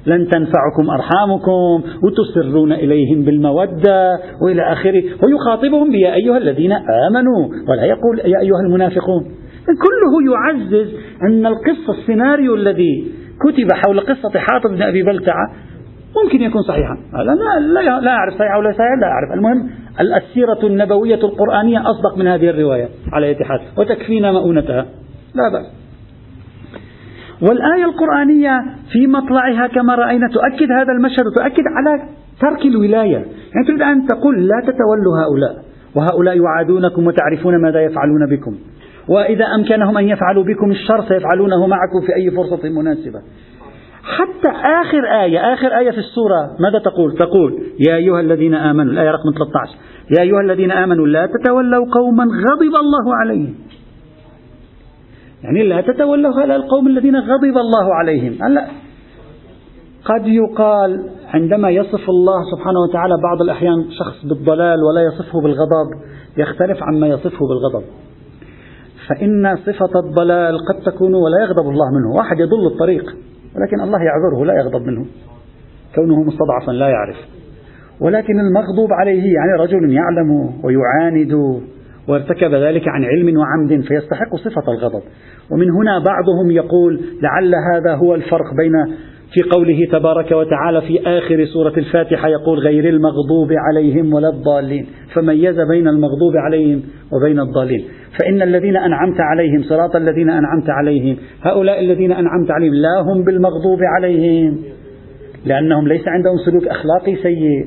لن 0.07 0.29
تنفعكم 0.29 0.91
أرحامكم 0.91 1.83
وتسرون 2.03 2.73
إليهم 2.73 3.25
بالمودة 3.25 4.19
وإلى 4.43 4.73
آخره 4.73 5.03
ويخاطبهم 5.23 5.91
بيا 5.91 6.15
أيها 6.15 6.39
الذين 6.39 6.73
آمنوا 6.73 7.49
ولا 7.69 7.85
يقول 7.85 8.19
يا 8.19 8.41
أيها 8.41 8.61
المنافقون 8.67 9.25
كله 9.67 10.33
يعزز 10.33 10.95
أن 11.23 11.47
القصة 11.47 12.01
السيناريو 12.01 12.55
الذي 12.55 13.13
كتب 13.41 13.73
حول 13.73 14.01
قصة 14.01 14.39
حاطب 14.39 14.71
بن 14.71 14.83
أبي 14.83 15.03
بلتعة 15.03 15.53
ممكن 16.25 16.43
يكون 16.43 16.63
صحيحا. 16.63 16.97
لا, 17.13 17.61
لا, 17.61 18.01
لا 18.01 18.11
أعرف 18.11 18.35
صحيح 18.35 18.57
ولا 18.57 18.73
صحيح 18.73 18.93
لا 19.01 19.07
أعرف. 19.07 19.33
المهم 19.35 19.71
السيرة 20.01 20.67
النبوية 20.67 21.15
القرآنية 21.25 21.91
أصدق 21.91 22.19
من 22.19 22.27
هذه 22.27 22.51
الرواية 22.51 22.89
على 23.13 23.31
اتحاد 23.31 23.61
وتكفينا 23.79 24.33
مؤونتها. 24.33 24.87
لا 25.35 25.49
بأس. 25.53 25.86
والآية 27.43 27.85
القرآنية 27.85 28.64
في 28.93 29.07
مطلعها 29.07 29.66
كما 29.66 29.95
رأينا 29.95 30.28
تؤكد 30.28 30.73
هذا 30.73 30.93
المشهد 30.93 31.26
وتؤكد 31.26 31.64
على 31.76 32.09
ترك 32.40 32.66
الولاية. 32.66 33.16
يعني 33.16 33.66
تريد 33.66 33.83
أن 33.83 34.07
تقول 34.07 34.49
لا 34.49 34.61
تتولوا 34.61 35.14
هؤلاء 35.23 35.64
وهؤلاء 35.95 36.37
يعادونكم 36.37 37.07
وتعرفون 37.07 37.62
ماذا 37.62 37.81
يفعلون 37.81 38.26
بكم. 38.31 38.57
وإذا 39.09 39.45
أمكنهم 39.45 39.99
أن 39.99 40.09
يفعلوا 40.09 40.45
بكم 40.45 40.71
الشر 40.71 41.05
سيفعلونه 41.09 41.66
معكم 41.66 42.00
في 42.07 42.14
أي 42.16 42.31
فرصة 42.31 42.69
مناسبة. 42.69 43.21
حتى 44.02 44.49
آخر 44.83 45.23
آية 45.25 45.55
آخر 45.55 45.78
آية 45.78 45.90
في 45.90 45.99
السورة 45.99 46.57
ماذا 46.61 46.78
تقول؟ 46.78 47.12
تقول 47.12 47.62
يا 47.88 47.97
أيها 47.97 48.21
الذين 48.21 48.55
آمنوا 48.55 48.93
الآية 48.93 49.11
رقم 49.11 49.31
13 49.38 49.75
يا 50.19 50.23
أيها 50.23 50.40
الذين 50.40 50.73
آمنوا 50.73 51.07
لا 51.07 51.26
تتولوا 51.26 51.87
قوما 51.93 52.25
غضب 52.25 52.75
الله 52.85 53.14
عليهم. 53.21 53.55
يعني 55.45 55.62
لا 55.62 55.81
تتولوا 55.81 56.40
هؤلاء 56.40 56.57
القوم 56.57 56.87
الذين 56.87 57.16
غضب 57.16 57.57
الله 57.57 57.95
عليهم. 57.95 58.38
هلا 58.43 58.66
قد 60.05 60.26
يقال 60.26 61.11
عندما 61.35 61.71
يصف 61.71 62.09
الله 62.09 62.43
سبحانه 62.57 62.81
وتعالى 62.88 63.14
بعض 63.23 63.43
الأحيان 63.43 63.85
شخص 63.90 64.26
بالضلال 64.26 64.78
ولا 64.83 65.02
يصفه 65.02 65.40
بالغضب 65.40 65.88
يختلف 66.37 66.83
عما 66.83 67.07
يصفه 67.07 67.38
بالغضب. 67.49 67.85
فإن 69.09 69.57
صفة 69.57 70.00
الضلال 70.05 70.57
قد 70.69 70.93
تكون 70.93 71.14
ولا 71.14 71.40
يغضب 71.43 71.69
الله 71.69 71.90
منه. 71.99 72.16
واحد 72.16 72.40
يضل 72.40 72.66
الطريق 72.73 73.05
ولكن 73.57 73.81
الله 73.81 73.99
يعذره 73.99 74.45
لا 74.45 74.55
يغضب 74.55 74.87
منه. 74.87 75.07
كونه 75.95 76.23
مستضعفا 76.23 76.73
لا 76.73 76.88
يعرف. 76.88 77.16
ولكن 78.00 78.40
المغضوب 78.40 78.93
عليه 78.93 79.35
يعني 79.35 79.52
رجل 79.61 79.93
يعلم 79.93 80.50
ويعاند 80.64 81.62
وارتكب 82.09 82.55
ذلك 82.55 82.89
عن 82.89 83.05
علم 83.05 83.39
وعمد 83.39 83.85
فيستحق 83.85 84.37
صفة 84.37 84.73
الغضب. 84.73 85.03
ومن 85.51 85.71
هنا 85.71 85.99
بعضهم 85.99 86.51
يقول 86.51 87.01
لعل 87.23 87.55
هذا 87.55 87.95
هو 87.95 88.15
الفرق 88.15 88.55
بين 88.57 88.73
في 89.33 89.43
قوله 89.51 89.79
تبارك 89.93 90.33
وتعالى 90.33 90.81
في 90.81 91.01
آخر 91.07 91.45
سورة 91.45 91.73
الفاتحة 91.77 92.29
يقول 92.29 92.59
غير 92.59 92.89
المغضوب 92.89 93.53
عليهم 93.53 94.15
ولا 94.15 94.29
الضالين. 94.29 94.87
فميز 95.15 95.61
بين 95.61 95.89
المغضوب 95.89 96.37
عليهم 96.37 96.83
وبين 97.13 97.41
الضالين. 97.41 97.85
فإن 98.19 98.43
الذين 98.43 98.77
أنعمت 98.77 99.21
عليهم 99.21 99.63
صراط 99.63 99.97
الذين 99.97 100.31
أنعمت 100.31 100.71
عليهم 100.71 101.17
هؤلاء 101.43 101.81
الذين 101.81 102.13
أنعمت 102.13 102.51
عليهم 102.51 102.75
لا 102.75 103.01
هم 103.01 103.25
بالمغضوب 103.25 103.79
عليهم 103.97 104.59
لأنهم 105.47 105.89
ليس 105.89 106.09
عندهم 106.09 106.37
سلوك 106.47 106.69
أخلاقي 106.69 107.17
سيء 107.17 107.67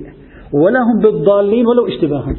ولا 0.54 0.80
هم 0.80 1.02
بالضالين 1.04 1.66
ولو 1.68 1.88
اشتباها. 1.88 2.36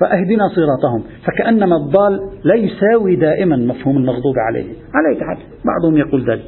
فأهدنا 0.00 0.48
صراطهم. 0.48 1.02
فكأنما 1.26 1.76
الضال 1.76 2.20
لا 2.44 2.54
يساوي 2.54 3.16
دائما 3.16 3.56
مفهوم 3.56 3.96
المغضوب 3.96 4.34
عليه. 4.48 4.64
على 4.94 5.16
أي 5.16 5.24
حال 5.24 5.36
بعضهم 5.64 5.96
يقول 5.96 6.30
ذلك. 6.30 6.42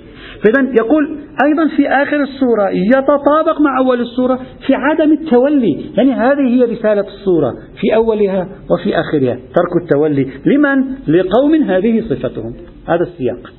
فإذا 0.44 0.72
يقول 0.80 1.18
أيضا 1.44 1.76
في 1.76 1.88
آخر 1.88 2.22
السورة 2.22 2.70
يتطابق 2.70 3.60
مع 3.60 3.78
أول 3.78 4.00
السورة 4.00 4.38
في 4.66 4.74
عدم 4.74 5.12
التولي. 5.12 5.84
يعني 5.96 6.12
هذه 6.12 6.48
هي 6.48 6.64
رسالة 6.64 7.06
السورة 7.06 7.54
في 7.80 7.94
أولها 7.94 8.48
وفي 8.70 9.00
آخرها. 9.00 9.34
ترك 9.34 9.82
التولي. 9.82 10.26
لمن؟ 10.46 10.84
لقوم 11.08 11.54
هذه 11.54 12.00
صفتهم. 12.00 12.54
هذا 12.88 13.02
السياق. 13.02 13.52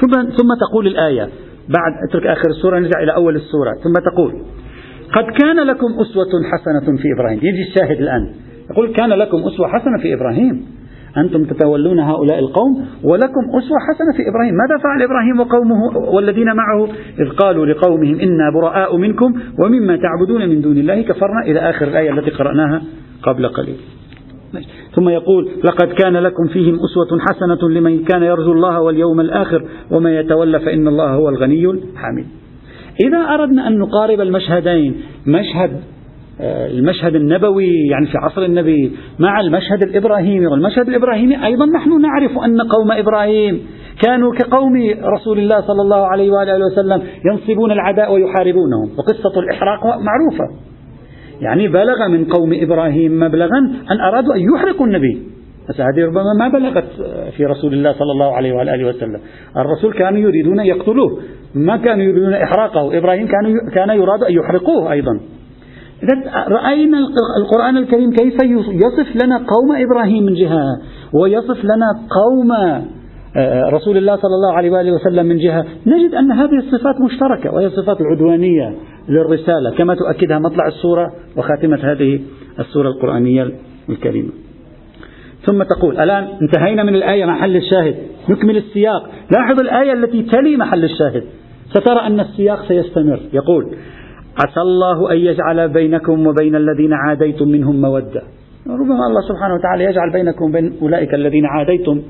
ثم, 0.00 0.22
ثم 0.22 0.48
تقول 0.70 0.86
الآية. 0.86 1.28
بعد 1.68 1.92
اترك 2.08 2.26
آخر 2.26 2.50
السورة 2.50 2.78
نرجع 2.78 3.02
إلى 3.02 3.14
أول 3.14 3.36
السورة. 3.36 3.72
ثم 3.84 3.92
تقول 3.92 4.42
قد 5.14 5.24
كان 5.42 5.56
لكم 5.56 5.86
أسوة 5.86 6.30
حسنة 6.52 6.96
في 6.96 7.08
إبراهيم. 7.16 7.38
يجي 7.38 7.62
الشاهد 7.62 8.00
الآن. 8.00 8.34
يقول 8.70 8.92
كان 8.92 9.08
لكم 9.08 9.38
أسوة 9.38 9.68
حسنة 9.68 9.98
في 9.98 10.14
إبراهيم. 10.14 10.66
أنتم 11.16 11.44
تتولون 11.44 11.98
هؤلاء 11.98 12.38
القوم 12.38 12.86
ولكم 13.04 13.44
أسوة 13.58 13.78
حسنة 13.88 14.12
في 14.16 14.28
إبراهيم. 14.28 14.54
ماذا 14.54 14.82
فعل 14.82 15.02
إبراهيم 15.02 15.40
وقومه 15.40 15.98
والذين 16.14 16.56
معه؟ 16.56 16.88
إذ 17.20 17.28
قالوا 17.28 17.66
لقومهم 17.66 18.20
إنا 18.20 18.50
براء 18.54 18.96
منكم 18.96 19.34
ومما 19.64 19.96
تعبدون 19.96 20.48
من 20.48 20.60
دون 20.60 20.78
الله 20.78 21.02
كفرنا. 21.02 21.42
إلى 21.46 21.60
آخر 21.60 21.88
الآية 21.88 22.10
التي 22.10 22.30
قرأناها 22.30 22.82
قبل 23.22 23.48
قليل. 23.48 23.76
ثم 24.94 25.08
يقول 25.08 25.48
لقد 25.64 25.88
كان 25.92 26.16
لكم 26.16 26.46
فيهم 26.52 26.74
أسوة 26.74 27.20
حسنة 27.20 27.68
لمن 27.68 28.04
كان 28.04 28.22
يرجو 28.22 28.52
الله 28.52 28.80
واليوم 28.80 29.20
الآخر 29.20 29.64
وما 29.90 30.18
يتولى 30.18 30.60
فإن 30.60 30.88
الله 30.88 31.14
هو 31.14 31.28
الغني 31.28 31.70
الحميد. 31.70 32.26
إذا 33.06 33.18
أردنا 33.18 33.68
أن 33.68 33.78
نقارب 33.78 34.20
المشهدين 34.20 35.02
مشهد 35.26 35.80
المشهد 36.78 37.14
النبوي 37.14 37.70
يعني 37.90 38.06
في 38.06 38.18
عصر 38.18 38.42
النبي 38.42 38.92
مع 39.18 39.40
المشهد 39.40 39.82
الإبراهيمي. 39.82 40.46
والمشهد 40.46 40.88
الإبراهيمي 40.88 41.44
أيضا 41.46 41.66
نحن 41.66 42.00
نعرف 42.00 42.30
أن 42.44 42.60
قوم 42.60 42.92
إبراهيم 42.92 43.60
كانوا 44.02 44.32
كقوم 44.34 44.72
رسول 45.16 45.38
الله 45.38 45.60
صلى 45.60 45.82
الله 45.82 46.06
عليه 46.06 46.30
وآله 46.30 46.66
وسلم 46.66 47.02
ينصبون 47.30 47.72
العداء 47.72 48.14
ويحاربونهم. 48.14 48.88
وقصة 48.98 49.40
الإحراق 49.40 49.84
معروفة. 49.84 50.72
يعني 51.40 51.68
بلغ 51.68 52.08
من 52.08 52.24
قوم 52.24 52.50
إبراهيم 52.52 53.20
مبلغا 53.20 53.58
أن 53.90 54.00
أرادوا 54.00 54.34
أن 54.34 54.40
يحرقوا 54.54 54.86
النبي. 54.86 55.22
بس 55.68 55.80
هذه 55.80 56.06
ربما 56.06 56.34
ما 56.38 56.48
بلغت 56.48 56.84
في 57.36 57.44
رسول 57.44 57.72
الله 57.72 57.92
صلى 57.92 58.12
الله 58.12 58.36
عليه 58.36 58.52
وآله 58.52 58.88
وسلم. 58.88 59.20
الرسول 59.56 59.92
كانوا 59.92 60.20
يريدون 60.20 60.60
يقتلوه. 60.60 61.20
ما 61.54 61.76
كانوا 61.76 62.04
يريدون 62.04 62.32
إحراقه. 62.32 62.98
إبراهيم 62.98 63.26
كان 63.26 63.70
كان 63.74 63.90
يراد 63.90 64.22
أن 64.22 64.32
يحرقوه 64.32 64.92
أيضا. 64.92 65.20
إذا 66.02 66.44
رأينا 66.48 66.98
القرآن 67.40 67.76
الكريم 67.76 68.10
كيف 68.10 68.34
يصف 68.68 69.24
لنا 69.24 69.36
قوم 69.36 69.72
إبراهيم 69.76 70.24
من 70.24 70.34
جهة 70.34 70.64
ويصف 71.12 71.64
لنا 71.64 71.86
قوم 72.10 72.52
آه، 73.36 73.62
رسول 73.68 73.96
الله 73.96 74.16
صلى 74.16 74.34
الله 74.34 74.52
عليه 74.52 74.70
وآله 74.70 74.92
وسلم 74.92 75.26
من 75.26 75.38
جهة. 75.38 75.64
نجد 75.86 76.14
أن 76.14 76.32
هذه 76.32 76.58
الصفات 76.58 77.00
مشتركة 77.00 77.54
وهي 77.54 77.66
الصفات 77.66 78.00
العدوانية 78.00 78.74
للرسالة 79.08 79.70
كما 79.70 79.94
تؤكدها 79.94 80.38
مطلع 80.38 80.66
السورة 80.66 81.12
وخاتمة 81.36 81.78
هذه 81.92 82.20
السورة 82.60 82.88
القرآنية 82.88 83.50
الكريمة. 83.88 84.30
ثم 85.46 85.62
تقول 85.62 86.00
الآن 86.00 86.28
انتهينا 86.42 86.82
من 86.82 86.94
الآية 86.94 87.24
محل 87.24 87.56
الشاهد. 87.56 87.96
نكمل 88.28 88.56
السياق. 88.56 89.10
لاحظ 89.30 89.60
الآية 89.60 89.92
التي 89.92 90.22
تلي 90.22 90.56
محل 90.56 90.84
الشاهد. 90.84 91.24
سترى 91.70 92.06
أن 92.06 92.20
السياق 92.20 92.64
سيستمر. 92.68 93.20
يقول 93.32 93.74
عسى 94.36 94.60
الله 94.60 95.12
أن 95.12 95.16
يجعل 95.16 95.68
بينكم 95.68 96.26
وبين 96.26 96.54
الذين 96.56 96.92
عاديتم 96.92 97.48
منهم 97.48 97.80
مودة. 97.80 98.22
ربما 98.66 99.06
الله 99.06 99.20
سبحانه 99.28 99.54
وتعالى 99.54 99.84
يجعل 99.84 100.12
بينكم 100.12 100.44
وبين 100.44 100.72
أولئك 100.82 101.14
الذين 101.14 101.46
عاديتم 101.46 102.02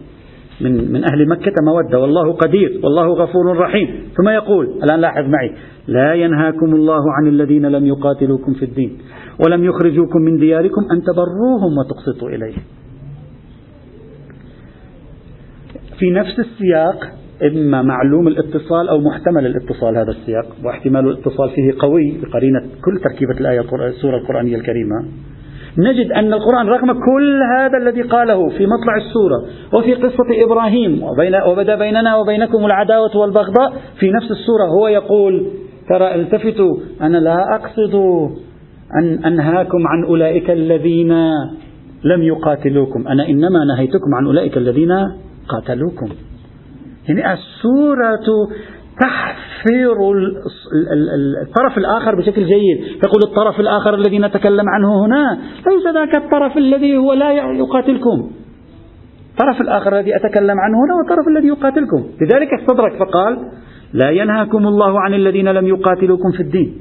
من 0.61 0.93
من 0.93 1.05
أهل 1.05 1.29
مكة 1.29 1.53
مودة. 1.67 2.01
والله 2.01 2.33
قدير 2.33 2.81
والله 2.85 3.07
غفور 3.07 3.57
رحيم. 3.59 3.89
ثم 4.17 4.29
يقول 4.29 4.67
الآن 4.85 5.01
لاحظ 5.01 5.25
معي 5.27 5.53
لا 5.87 6.15
ينهاكم 6.15 6.75
الله 6.75 7.03
عن 7.19 7.27
الذين 7.29 7.67
لم 7.67 7.87
يقاتلوكم 7.87 8.55
في 8.55 8.65
الدين 8.65 8.99
ولم 9.45 9.65
يخرجوكم 9.65 10.21
من 10.21 10.37
دياركم 10.37 10.83
أن 10.93 11.03
تبروهم 11.03 11.73
وتقسطوا 11.79 12.29
إليهم 12.29 12.63
في 15.99 16.11
نفس 16.11 16.39
السياق 16.39 17.22
إما 17.51 17.83
معلوم 17.83 18.29
الاتصال 18.29 18.89
أو 18.89 19.01
محتمل 19.01 19.47
الاتصال 19.47 19.97
هذا 19.97 20.11
السياق. 20.11 20.47
واحتمال 20.65 21.09
الاتصال 21.09 21.51
فيه 21.51 21.73
قوي 21.79 22.17
بقرينة 22.23 22.61
كل 22.61 23.01
تركيبة 23.05 23.41
الآية 23.41 23.61
السورة 23.89 24.17
القرآنية 24.17 24.57
الكريمة. 24.57 25.05
نجد 25.79 26.13
أن 26.13 26.33
القرآن 26.33 26.67
رغم 26.67 26.93
كل 26.93 27.41
هذا 27.59 27.79
الذي 27.79 28.03
قاله 28.03 28.49
في 28.49 28.67
مطلع 28.67 28.97
السورة 28.97 29.45
وفي 29.75 29.95
قصة 29.95 30.45
إبراهيم 30.45 31.03
وبين 31.03 31.35
وبدا 31.49 31.75
بيننا 31.75 32.17
وبينكم 32.17 32.67
العداوة 32.67 33.17
والبغضاء 33.17 33.73
في 34.01 34.11
نفس 34.11 34.31
السورة 34.31 34.65
هو 34.79 34.89
يقول 34.89 35.47
ترى 35.89 36.15
التفتوا. 36.15 36.77
أنا 37.01 37.19
لا 37.19 37.37
أقصد 37.55 37.95
أن 38.99 39.25
أنهاكم 39.25 39.87
عن 39.87 40.05
أولئك 40.05 40.51
الذين 40.51 41.13
لم 42.05 42.23
يقاتلوكم. 42.23 43.09
أنا 43.09 43.29
إنما 43.29 43.65
نهيتكم 43.65 44.15
عن 44.15 44.27
أولئك 44.27 44.57
الذين 44.57 44.93
قاتلوكم. 45.49 46.09
يعني 47.09 47.33
السورة 47.33 48.21
تحفر 49.01 49.97
الطرف 51.43 51.79
الآخر 51.79 52.15
بشكل 52.15 52.45
جيد. 52.45 52.79
يقول 53.05 53.21
الطرف 53.25 53.61
الآخر 53.61 53.95
الذي 53.95 54.19
نتكلم 54.19 54.69
عنه 54.69 55.07
هنا 55.07 55.39
ليس 55.67 55.95
ذاك 55.95 56.15
الطرف 56.17 56.57
الذي 56.57 56.97
هو 56.97 57.13
لا 57.13 57.33
يقاتلكم. 57.33 58.31
الطرف 59.33 59.61
الآخر 59.61 59.99
الذي 59.99 60.17
أتكلم 60.17 60.57
عنه 60.61 60.77
هنا 60.85 60.95
هو 60.95 61.01
الطرف 61.01 61.29
الذي 61.29 61.49
يقاتلكم. 61.49 62.05
لذلك 62.21 62.49
استدرك 62.61 62.97
فقال 62.99 63.39
لا 63.93 64.11
ينهاكم 64.11 64.67
الله 64.67 65.01
عن 65.01 65.15
الذين 65.15 65.49
لم 65.49 65.67
يقاتلوكم 65.67 66.31
في 66.37 66.43
الدين 66.43 66.77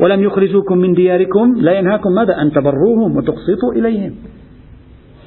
ولم 0.00 0.22
يخرجوكم 0.22 0.78
من 0.78 0.92
دياركم. 0.92 1.54
لا 1.56 1.72
ينهاكم 1.72 2.10
ماذا؟ 2.12 2.42
أن 2.42 2.50
تبروهم 2.50 3.16
وتقسطوا 3.16 3.72
إليهم. 3.76 4.14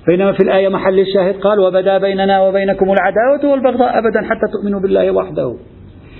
بينما 0.09 0.31
في 0.33 0.43
الآية 0.43 0.69
محل 0.69 0.99
الشاهد 0.99 1.35
قال 1.45 1.59
وبدا 1.59 1.97
بيننا 1.97 2.41
وبينكم 2.41 2.87
العداوة 2.91 3.51
والبغضاء 3.51 3.91
أبدا 3.99 4.21
حتى 4.29 4.45
تؤمنوا 4.53 4.79
بالله 4.79 5.11
وحده. 5.11 5.55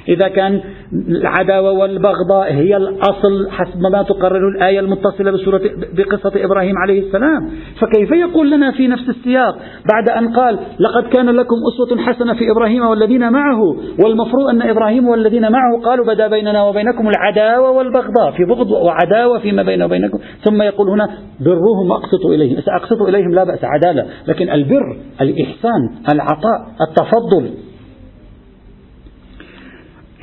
إذا 0.10 0.28
كان 0.28 0.62
العداوة 1.08 1.72
والبغضاء 1.72 2.54
هي 2.54 2.78
الأصل 2.78 3.50
حسب 3.50 3.82
ما 3.92 4.04
تقرر 4.04 4.48
الآية 4.48 4.80
المتصلة 4.80 5.32
بسورة 5.32 5.62
بقصة 5.98 6.46
إبراهيم 6.46 6.78
عليه 6.78 7.08
السلام. 7.08 7.50
فكيف 7.82 8.12
يقول 8.12 8.52
لنا 8.52 8.72
في 8.72 8.88
نفس 8.88 9.10
السياق 9.10 9.58
بعد 9.94 10.10
أن 10.10 10.34
قال 10.34 10.60
لقد 10.80 11.04
كان 11.14 11.30
لكم 11.30 11.56
أسوة 11.74 12.02
حسنة 12.02 12.34
في 12.34 12.52
إبراهيم 12.52 12.86
والذين 12.86 13.32
معه 13.32 13.62
والمفروض 14.04 14.48
أن 14.50 14.62
إبراهيم 14.62 15.08
والذين 15.08 15.52
معه 15.52 15.82
قالوا 15.86 16.06
بدا 16.06 16.28
بيننا 16.28 16.64
وبينكم 16.64 17.10
العداوة 17.10 17.72
والبغضاء 17.72 18.32
في 18.38 18.46
بغض 18.46 18.72
وعداوة 18.72 19.40
فيما 19.40 19.64
بين 19.64 19.84
وبينكم. 19.84 20.20
ثم 20.44 20.62
يقول 20.62 20.90
هنا 20.90 21.10
برهم 21.40 21.92
أقسطوا 21.92 22.34
إليهم 22.34 22.58
أقسطوا 22.82 23.10
إليهم 23.10 23.30
لا 23.30 23.44
بأس 23.44 23.60
عدالة. 23.64 24.06
لكن 24.28 24.50
البر 24.50 24.98
الإحسان 25.22 25.90
العطاء 26.14 26.68
التفضل 26.90 27.69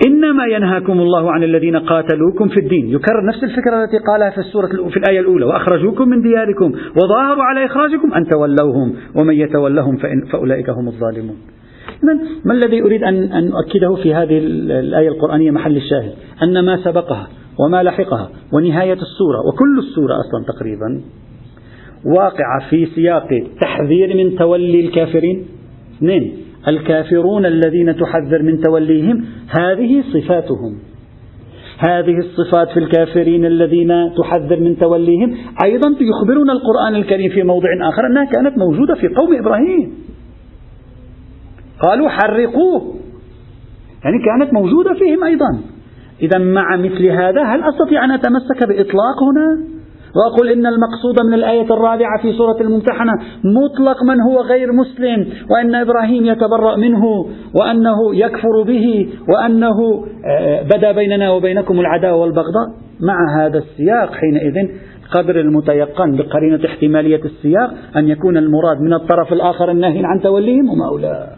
إنما 0.06 0.46
ينهاكم 0.46 1.00
الله 1.00 1.32
عن 1.32 1.42
الذين 1.42 1.76
قاتلوكم 1.76 2.48
في 2.48 2.60
الدين. 2.60 2.88
يكرر 2.88 3.26
نفس 3.26 3.44
الفكرة 3.44 3.84
التي 3.84 3.98
قالها 3.98 4.30
في 4.30 4.38
السورة 4.38 4.66
في 4.66 4.96
الآية 4.96 5.20
الأولى. 5.20 5.44
وأخرجوكم 5.44 6.08
من 6.08 6.22
دياركم 6.22 6.72
وظاهروا 6.96 7.42
على 7.42 7.66
إخراجكم 7.66 8.14
أن 8.14 8.26
تولوهم. 8.26 8.94
ومن 9.14 9.34
يتولهم 9.34 9.96
فإن 9.96 10.24
فأولئك 10.32 10.70
هم 10.70 10.88
الظالمون. 10.88 11.36
ما 12.44 12.54
الذي 12.54 12.82
أريد 12.82 13.02
أن, 13.02 13.14
أن 13.14 13.52
أؤكده 13.52 13.94
في 14.02 14.14
هذه 14.14 14.38
الآية 14.38 15.08
القرآنية 15.08 15.50
محل 15.50 15.76
الشاهد؟ 15.76 16.12
أن 16.42 16.64
ما 16.64 16.76
سبقها 16.84 17.28
وما 17.60 17.82
لحقها 17.82 18.30
ونهاية 18.52 18.92
السورة 18.92 19.38
وكل 19.48 19.78
السورة 19.78 20.14
أصلا 20.14 20.44
تقريبا 20.56 21.00
واقعة 22.16 22.70
في 22.70 22.86
سياق 22.86 23.28
تحذير 23.60 24.16
من 24.16 24.36
تولي 24.36 24.80
الكافرين. 24.86 25.46
اثنين 25.96 26.32
الكافرون 26.68 27.46
الذين 27.46 27.96
تحذر 27.96 28.42
من 28.42 28.61
توليهم 28.61 29.25
هذه 29.49 30.04
صفاتهم. 30.12 30.78
هذه 31.78 32.18
الصفات 32.18 32.68
في 32.68 32.78
الكافرين 32.78 33.44
الذين 33.44 34.14
تحذر 34.18 34.61
من 34.61 34.78
توليهم. 34.78 35.37
أيضا 35.64 35.88
يخبرنا 36.00 36.52
القرآن 36.52 36.94
الكريم 36.94 37.30
في 37.30 37.42
موضع 37.42 37.68
آخر 37.82 38.06
أنها 38.06 38.25
كانت 38.25 38.58
موجودة 38.58 38.94
في 38.94 39.08
قوم 39.08 39.37
إبراهيم. 39.38 39.92
قالوا 41.82 42.08
حرقوه. 42.08 42.94
يعني 44.04 44.17
كانت 44.25 44.52
موجودة 44.52 44.95
فيهم 44.95 45.25
أيضا. 45.25 45.60
إذا 46.23 46.38
مع 46.38 46.76
مثل 46.76 47.06
هذا 47.06 47.43
هل 47.43 47.62
أستطيع 47.62 48.04
أن 48.04 48.10
أتمسك 48.10 48.69
بإطلاق 48.69 49.23
هنا؟ 49.23 49.75
وأقول 50.16 50.49
إن 50.49 50.66
المقصود 50.66 51.26
من 51.26 51.34
الآية 51.34 51.64
الرابعة 51.64 52.23
في 52.23 52.32
سورة 52.32 52.60
الممتحنة 52.60 53.12
مطلق 53.45 54.02
من 54.02 54.21
هو 54.21 54.40
غير 54.40 54.73
مسلم 54.73 55.26
وأن 55.50 55.75
إبراهيم 55.75 56.26
يتبرأ 56.26 56.76
منه 56.76 57.04
وأنه 57.54 58.14
يكفر 58.14 58.62
به 58.66 59.08
وأنه 59.28 60.06
آه، 60.26 60.62
بدا 60.62 60.92
بيننا 60.92 61.30
وبينكم 61.30 61.80
العداوة 61.80 62.16
والبغضاء 62.16 62.69
مع 63.00 63.16
هذا 63.38 63.58
السياق. 63.58 64.12
حينئذ 64.12 64.69
قدر 65.10 65.40
المتيقن 65.40 66.16
بقرينة 66.16 66.60
احتمالية 66.66 67.21
السياق 67.25 67.75
أن 67.97 68.08
يكون 68.08 68.36
المراد 68.36 68.80
من 68.80 68.92
الطرف 68.92 69.32
الآخر 69.32 69.71
الناهي 69.71 70.02
عن 70.04 70.21
توليهم 70.23 70.69
هم 70.71 70.82
هؤلاء 70.82 71.36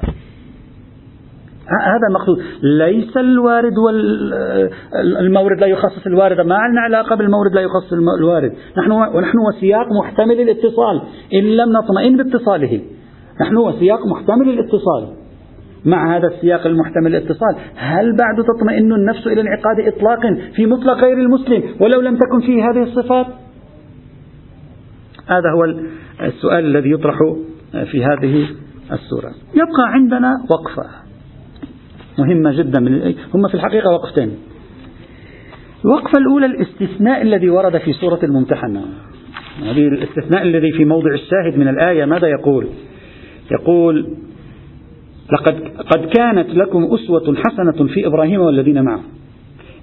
هذا 1.87 2.09
مقصود 2.14 2.38
ليس 2.62 3.16
الوارد 3.16 3.72
والمورد 3.78 5.61
لا 5.61 5.66
يخصص 5.66 6.07
الوارد. 6.07 6.40
ما 6.40 6.54
عندنا 6.54 6.81
علاقة 6.81 7.16
بالمورد 7.16 7.54
لا 7.54 7.61
يخصص 7.61 7.92
الوارد. 7.92 8.52
نحن 8.78 8.90
ونحن 8.90 9.38
وسياق 9.48 9.87
محتمل 10.02 10.40
الاتصال 10.40 11.02
إن 11.35 11.44
لم 11.44 11.72
نطمئن 11.72 12.16
باتصاله. 12.16 12.81
نحن 13.40 13.57
وسياق 13.57 14.07
محتمل 14.07 14.48
الاتصال 14.48 15.09
مع 15.85 16.16
هذا 16.16 16.26
السياق 16.26 16.66
المحتمل 16.66 17.16
الاتصال 17.16 17.57
هل 17.76 18.16
بعد 18.16 18.44
تطمئن 18.44 18.92
النفس 18.92 19.26
إلى 19.26 19.40
انعقاد 19.40 19.81
إطلاق 19.81 20.20
في 20.57 20.66
مطلق 20.66 20.96
غير 20.96 21.18
المسلم 21.18 21.62
ولو 21.81 22.00
لم 22.00 22.16
تكن 22.16 22.40
فيه 22.40 22.70
هذه 22.70 22.83
الصفات؟ 22.83 23.26
هذا 25.26 25.50
هو 25.57 25.64
السؤال 26.26 26.64
الذي 26.64 26.90
يطرح 26.90 27.18
في 27.90 28.04
هذه 28.04 28.46
السورة 28.92 29.31
يبقى 29.54 29.92
عندنا 29.92 30.33
وقفة. 30.50 31.08
مهمة 32.18 32.52
جدا 32.52 32.81
من 32.81 33.14
هم 33.35 33.48
في 33.48 33.54
الحقيقة 33.54 33.90
وقفتين. 33.90 34.31
الوقفة 35.85 36.18
الأولى 36.18 36.46
الاستثناء 36.46 37.22
الذي 37.22 37.50
ورد 37.50 37.78
في 37.78 37.92
سورة 37.92 38.18
الممتحنة. 38.22 38.85
هذه 39.62 39.88
الاستثناء 39.88 40.42
الذي 40.42 40.72
في 40.72 40.85
موضع 40.85 41.14
الشاهد 41.14 41.59
من 41.59 41.68
الآية 41.68 42.04
ماذا 42.04 42.28
يقول؟ 42.28 42.66
يقول 43.50 44.07
لقد 45.33 45.54
قد 45.78 46.09
كانت 46.16 46.54
لكم 46.54 46.85
أسوة 46.85 47.37
حسنة 47.37 47.87
في 47.87 48.07
إبراهيم 48.07 48.40
والذين 48.40 48.83
معه. 48.83 49.00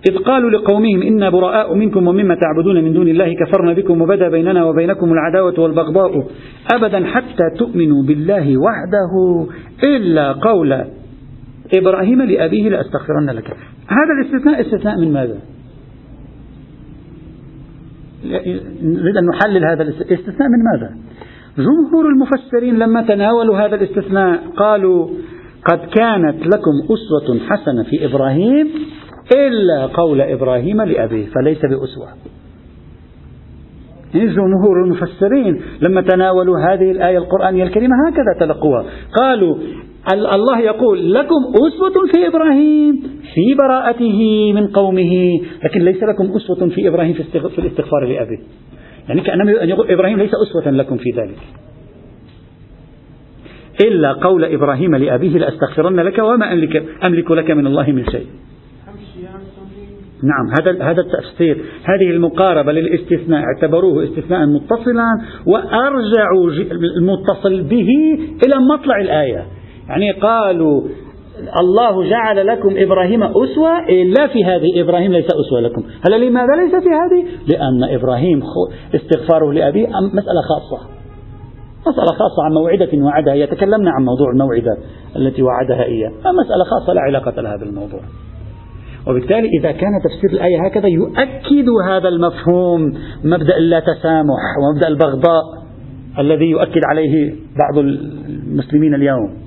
إذ 0.10 0.18
قالوا 0.18 0.50
لقومهم 0.50 1.02
إنا 1.02 1.30
براء 1.30 1.76
منكم 1.76 2.08
ومما 2.08 2.36
تعبدون 2.36 2.84
من 2.84 2.94
دون 2.94 3.08
الله 3.08 3.34
كفرنا 3.34 3.74
بكم 3.74 4.02
وبدا 4.02 4.30
بيننا 4.30 4.66
وبينكم 4.66 5.14
العداوة 5.14 5.60
والبغضاء 5.60 6.28
أبدا 6.74 7.06
حتى 7.06 7.44
تؤمنوا 7.58 8.04
بالله 8.04 8.58
وحده 8.58 9.46
إلا 9.84 10.32
قول 10.32 10.86
إبراهيم 11.74 12.22
لأبيه 12.22 12.70
لأستغفرن 12.70 13.30
لك. 13.30 13.48
هذا 13.88 14.14
الاستثناء 14.22 14.62
استثناء 14.62 15.00
من 15.00 15.14
ماذا؟ 15.14 15.40
نريد 18.84 19.18
أن 19.18 19.26
نحلل 19.26 19.66
هذا 19.66 19.84
الاستثناء 19.84 20.50
من 20.50 20.64
ماذا؟ 20.74 20.96
جمهور 21.58 22.08
المفسرين 22.10 22.80
لما 22.80 23.02
تناولوا 23.02 23.58
هذا 23.58 23.76
الاستثناء 23.76 24.44
قالوا 24.58 25.08
قد 25.66 25.80
كانت 25.80 26.48
لكم 26.48 26.72
أسوة 26.84 27.40
حسنة 27.40 27.84
في 27.84 28.06
إبراهيم 28.06 28.68
إلا 29.36 29.86
قول 29.86 30.22
إبراهيم 30.22 30.82
لأبيه 30.82 31.26
فليس 31.26 31.60
بأسوة. 31.62 32.08
جمهور 34.14 34.84
المفسرين 34.86 35.62
لما 35.82 36.02
تناولوا 36.02 36.60
هذه 36.60 36.92
الآية 36.92 37.18
القرآنية 37.18 37.64
الكريمة 37.64 37.96
هكذا 38.08 38.48
تلقوها. 38.48 38.86
قالوا 39.22 39.58
الله 40.14 40.60
يقول 40.60 41.14
لكم 41.14 41.36
أسوة 41.50 42.08
في 42.14 42.28
إبراهيم 42.28 43.02
في 43.34 43.56
براءته 43.58 44.54
من 44.54 44.68
قومه 44.68 45.42
لكن 45.64 45.82
ليس 45.82 46.04
لكم 46.04 46.32
أسوة 46.36 46.70
في 46.70 46.88
إبراهيم 46.88 47.14
في 47.14 47.60
الاستغفار 47.60 48.06
لأبيه. 48.06 48.40
يعني 49.08 49.22
كأنما 49.22 49.52
يقول 49.52 49.92
إبراهيم 49.92 50.18
ليس 50.18 50.32
أسوة 50.34 50.72
لكم 50.72 50.98
في 50.98 51.10
ذلك. 51.12 51.38
إلا 53.86 54.14
قول 54.14 54.46
إبراهيم 54.46 54.96
لأبيه 54.96 55.38
لأستغفرن 55.38 56.00
لك 56.00 56.20
وما 56.20 56.54
أملك, 56.54 56.86
أملك 57.04 57.32
لك 57.32 57.52
من 57.52 57.68
الله 57.68 57.92
من 57.92 58.06
شيء. 58.06 58.28
نعم 60.24 60.54
هذا 60.60 60.84
هذا 60.84 61.02
التفسير. 61.02 61.58
هذه 61.84 62.10
المقاربة 62.10 62.72
للاستثناء. 62.72 63.44
اعتبروه 63.44 64.04
استثناء 64.04 64.46
متصلا 64.46 65.08
وأرجعوا 65.46 66.50
المتصل 66.98 67.64
به 67.64 67.90
إلى 68.46 68.56
مطلع 68.74 69.02
الآية. 69.02 69.46
يعني 69.90 70.12
قالوا 70.12 70.82
الله 71.60 72.10
جعل 72.10 72.48
لكم 72.48 72.74
إبراهيم 72.78 73.24
أسوة 73.24 73.80
إلا 73.90 74.28
في 74.28 74.46
هذه 74.46 74.82
إبراهيم 74.82 75.12
ليس 75.12 75.26
أسوة 75.26 75.62
لكم. 75.62 75.84
هل 76.08 76.28
لماذا 76.28 76.56
ليس 76.56 76.72
في 76.72 76.90
هذه؟ 76.90 77.26
لأن 77.48 77.96
إبراهيم 77.96 78.44
استغفاره 78.96 79.54
لأبيه 79.54 79.88
مسألة 79.88 80.42
خاصة. 80.42 80.88
مسألة 81.88 82.06
خاصة 82.06 82.44
عن 82.46 82.52
موعدة 82.52 82.90
وعدها. 82.94 83.34
يتكلمنا 83.34 83.92
عن 83.92 84.06
موضوع 84.06 84.32
الموعدة 84.32 84.78
التي 85.16 85.44
وعدها 85.44 85.84
إياه. 85.84 86.10
مسألة 86.10 86.64
خاصة 86.64 86.94
لا 86.94 87.02
علاقة 87.02 87.42
لها 87.42 87.58
بالموضوع. 87.58 88.00
وبالتالي 89.08 89.50
إذا 89.60 89.72
كان 89.72 89.92
تفسير 90.04 90.30
الآية 90.30 90.66
هكذا 90.66 90.88
يؤكد 90.88 91.70
هذا 91.88 92.08
المفهوم 92.08 92.82
مبدأ 93.24 93.58
اللا 93.58 93.80
تسامح 93.80 94.42
ومبدأ 94.62 94.88
البغضاء 94.88 95.44
الذي 96.20 96.46
يؤكد 96.46 96.82
عليه 96.86 97.36
بعض 97.58 97.78
المسلمين 97.78 98.96
اليوم. 98.96 99.45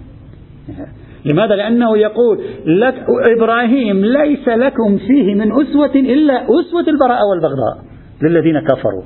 لماذا؟ 1.30 1.54
لأنه 1.54 1.98
يقول 1.98 2.38
لك 2.66 2.94
إبراهيم 3.36 4.04
ليس 4.04 4.48
لكم 4.48 4.98
فيه 4.98 5.34
من 5.34 5.52
أسوة 5.52 5.94
إلا 5.94 6.42
أسوة 6.42 6.88
البراءة 6.88 7.22
والبغضاء 7.30 7.78
للذين 8.22 8.60
كفروا 8.60 9.02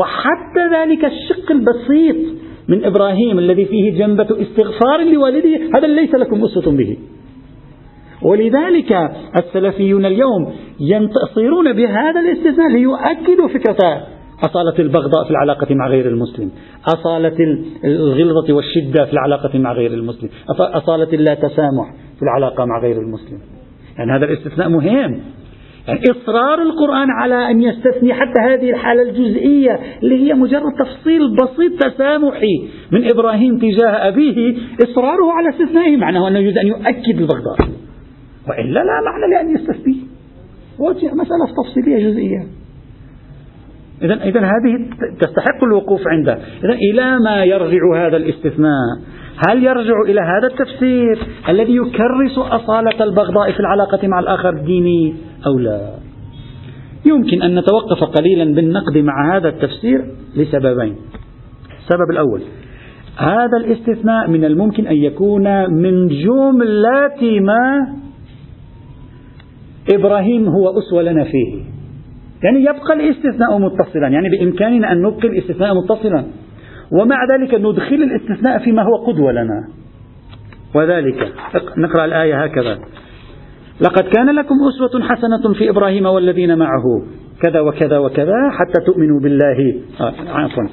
وحتى 0.00 0.76
ذلك 0.76 1.04
الشق 1.04 1.50
البسيط 1.50 2.16
من 2.68 2.84
إبراهيم 2.84 3.38
الذي 3.38 3.64
فيه 3.64 3.98
جنبة 3.98 4.26
استغفار 4.42 5.02
لوالده 5.12 5.78
هذا 5.78 5.86
ليس 5.86 6.14
لكم 6.14 6.44
أسوة 6.44 6.76
به 6.76 6.96
ولذلك 8.22 9.10
السلفيون 9.36 10.06
اليوم 10.06 10.52
ينتصرون 10.80 11.72
بهذا 11.72 12.20
الاستثناء 12.20 12.68
ليؤكدوا 12.68 13.48
فكرة 13.48 14.06
أصالة 14.44 14.78
البغضاء 14.78 15.24
في 15.24 15.30
العلاقة 15.30 15.74
مع 15.74 15.88
غير 15.88 16.08
المسلم. 16.08 16.50
أصالة 16.86 17.36
الغلظة 17.84 18.54
والشدة 18.54 19.04
في 19.04 19.12
العلاقة 19.12 19.58
مع 19.58 19.72
غير 19.72 19.94
المسلم. 19.94 20.28
أصالة 20.50 21.12
اللا 21.12 21.34
تسامح 21.34 21.94
في 22.16 22.22
العلاقة 22.22 22.64
مع 22.64 22.80
غير 22.80 23.00
المسلم. 23.00 23.38
يعني 23.98 24.12
هذا 24.12 24.24
الاستثناء 24.24 24.68
مهم. 24.68 25.20
يعني 25.88 26.00
إصرار 26.10 26.62
القرآن 26.62 27.10
على 27.10 27.50
أن 27.50 27.62
يستثني 27.62 28.14
حتى 28.14 28.40
هذه 28.40 28.70
الحالة 28.70 29.02
الجزئية 29.02 29.80
اللي 30.02 30.28
هي 30.28 30.34
مجرد 30.34 30.72
تفصيل 30.78 31.36
بسيط 31.36 31.82
تسامحي 31.82 32.68
من 32.92 33.08
إبراهيم 33.08 33.58
تجاه 33.58 34.08
أبيه 34.08 34.56
إصراره 34.82 35.32
على 35.32 35.48
استثنائه 35.48 35.96
معناه 35.96 36.28
أنه 36.28 36.38
يريد 36.38 36.58
أن 36.58 36.66
يؤكد 36.66 37.20
البغضاء. 37.20 37.56
وإلا 38.48 38.80
لا 38.80 39.00
معنى 39.06 39.32
لأن 39.34 39.54
يستثني. 39.56 39.96
مسألة 41.12 41.46
تفصيلية 41.64 42.10
جزئية. 42.10 42.46
إذا 44.02 44.14
إذا 44.14 44.40
هذه 44.40 44.90
تستحق 45.20 45.64
الوقوف 45.64 46.00
عندها، 46.06 46.38
إذا 46.64 46.74
إلى 46.92 47.18
ما 47.18 47.44
يرجع 47.44 48.06
هذا 48.06 48.16
الاستثناء؟ 48.16 48.98
هل 49.48 49.64
يرجع 49.64 50.00
إلى 50.08 50.20
هذا 50.20 50.46
التفسير 50.46 51.18
الذي 51.48 51.76
يكرس 51.76 52.38
أصالة 52.38 53.04
البغضاء 53.04 53.52
في 53.52 53.60
العلاقة 53.60 54.08
مع 54.08 54.20
الآخر 54.20 54.48
الديني 54.48 55.14
أو 55.46 55.58
لا؟ 55.58 55.90
يمكن 57.06 57.42
أن 57.42 57.58
نتوقف 57.58 58.04
قليلا 58.04 58.54
بالنقد 58.54 58.98
مع 58.98 59.36
هذا 59.36 59.48
التفسير 59.48 60.04
لسببين. 60.36 60.96
السبب 61.86 62.10
الأول 62.10 62.42
هذا 63.18 63.56
الاستثناء 63.64 64.30
من 64.30 64.44
الممكن 64.44 64.86
أن 64.86 64.96
يكون 64.96 65.70
من 65.70 66.08
جملة 66.08 67.40
ما 67.40 67.96
إبراهيم 69.94 70.48
هو 70.48 70.78
أسوة 70.78 71.02
لنا 71.02 71.24
فيه 71.24 71.75
يعني 72.42 72.60
يبقى 72.60 72.92
الاستثناء 72.92 73.58
متصلا 73.58 74.08
يعني 74.08 74.28
بإمكاننا 74.28 74.92
أن 74.92 75.02
نبقي 75.02 75.28
الاستثناء 75.28 75.74
متصلا. 75.74 76.24
ومع 76.92 77.16
ذلك 77.32 77.54
ندخل 77.54 77.94
الاستثناء 77.94 78.58
فيما 78.58 78.82
هو 78.82 78.96
قدوة 79.06 79.32
لنا. 79.32 79.68
وذلك 80.74 81.32
نقرأ 81.76 82.04
الآية 82.04 82.44
هكذا. 82.44 82.78
لقد 83.80 84.04
كان 84.04 84.30
لكم 84.30 84.54
أسوة 84.68 85.02
حسنة 85.02 85.54
في 85.54 85.70
إبراهيم 85.70 86.06
والذين 86.06 86.58
معه 86.58 86.84
كذا 87.42 87.60
وكذا 87.60 87.98
وكذا 87.98 88.50
حتى 88.50 88.84
تؤمنوا 88.86 89.20
بالله. 89.20 89.74
آه 90.00 90.14
عفوا. 90.28 90.64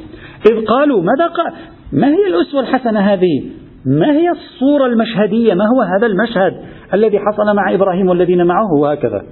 إذ 0.51 0.65
قالوا 0.65 1.01
ماذا 1.01 1.27
قال 1.27 1.53
ما 1.93 2.07
هي 2.07 2.27
الأسوة 2.27 2.61
الحسنة 2.61 2.99
هذه؟ 2.99 3.43
ما 3.85 4.11
هي 4.11 4.29
الصورة 4.29 4.85
المشهدية؟ 4.85 5.53
ما 5.53 5.63
هو 5.63 5.81
هذا 5.81 6.07
المشهد 6.07 6.53
الذي 6.93 7.19
حصل 7.19 7.55
مع 7.55 7.73
إبراهيم 7.73 8.07
والذين 8.07 8.45
معه؟ 8.45 8.73
وهكذا 8.81 9.23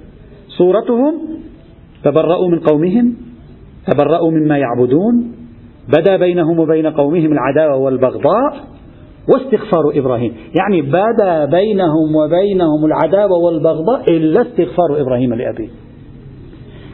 صورتهم 0.58 1.31
تبرأوا 2.04 2.48
من 2.48 2.58
قومهم 2.58 3.14
تبرأوا 3.86 4.30
مما 4.30 4.58
يعبدون 4.58 5.32
بدا 5.88 6.16
بينهم 6.16 6.58
وبين 6.58 6.86
قومهم 6.86 7.32
العداوة 7.32 7.76
والبغضاء 7.76 8.54
واستغفار 9.28 9.90
إبراهيم. 9.94 10.32
يعني 10.60 10.82
بدا 10.82 11.44
بينهم 11.44 12.16
وبينهم 12.16 12.84
العداوة 12.84 13.38
والبغضاء 13.44 14.10
إلا 14.10 14.40
استغفار 14.42 15.00
إبراهيم 15.00 15.34
لأبيه. 15.34 15.68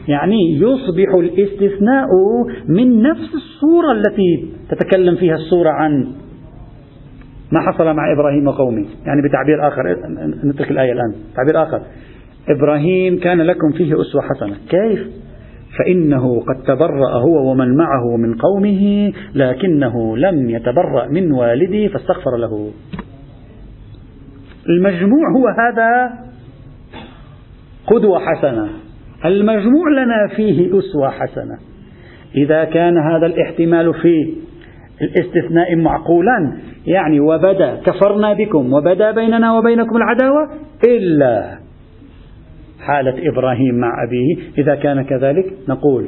يعني 0.07 0.53
يصبح 0.53 1.13
الاستثناء 1.13 2.07
من 2.67 3.01
نفس 3.01 3.33
الصورة 3.35 3.91
التي 3.91 4.49
تتكلم 4.69 5.15
فيها 5.15 5.35
الصورة 5.35 5.69
عن 5.69 6.07
ما 7.51 7.59
حصل 7.59 7.83
مع 7.83 8.13
إبراهيم 8.13 8.47
وقومه. 8.47 8.85
يعني 9.05 9.21
بتعبير 9.29 9.67
آخر 9.67 9.83
نترك 10.43 10.71
الآية 10.71 10.91
الآن. 10.91 11.13
تعبير 11.35 11.63
آخر. 11.63 11.81
إبراهيم 12.49 13.19
كان 13.19 13.41
لكم 13.41 13.71
فيه 13.71 14.01
أسوة 14.01 14.21
حسنة. 14.21 14.55
كيف؟ 14.69 15.07
فإنه 15.79 16.39
قد 16.39 16.63
تبرأ 16.63 17.13
هو 17.13 17.51
ومن 17.51 17.77
معه 17.77 18.17
من 18.17 18.35
قومه 18.35 19.13
لكنه 19.35 20.17
لم 20.17 20.49
يتبرأ 20.49 21.07
من 21.07 21.31
والده 21.31 21.87
فاستغفر 21.87 22.37
له. 22.37 22.71
المجموع 24.69 25.31
هو 25.37 25.47
هذا 25.47 26.13
قدوة 27.87 28.19
حسنة. 28.19 28.69
المجموع 29.25 29.89
لنا 29.89 30.27
فيه 30.35 30.79
أسوة 30.79 31.09
حسنة. 31.09 31.57
إذا 32.35 32.63
كان 32.63 32.97
هذا 32.97 33.25
الاحتمال 33.25 33.93
في 33.93 34.33
الاستثناء 35.01 35.75
معقولا 35.75 36.57
يعني 36.87 37.19
وبدأ 37.19 37.75
كفرنا 37.85 38.33
بكم 38.33 38.73
وبدأ 38.73 39.11
بيننا 39.11 39.57
وبينكم 39.57 39.97
العداوة 39.97 40.49
إلا 40.83 41.68
حالة 42.85 43.29
إبراهيم 43.29 43.75
مع 43.75 44.03
أبيه. 44.03 44.43
إذا 44.57 44.75
كان 44.75 45.01
كذلك 45.01 45.45
نقول 45.69 46.05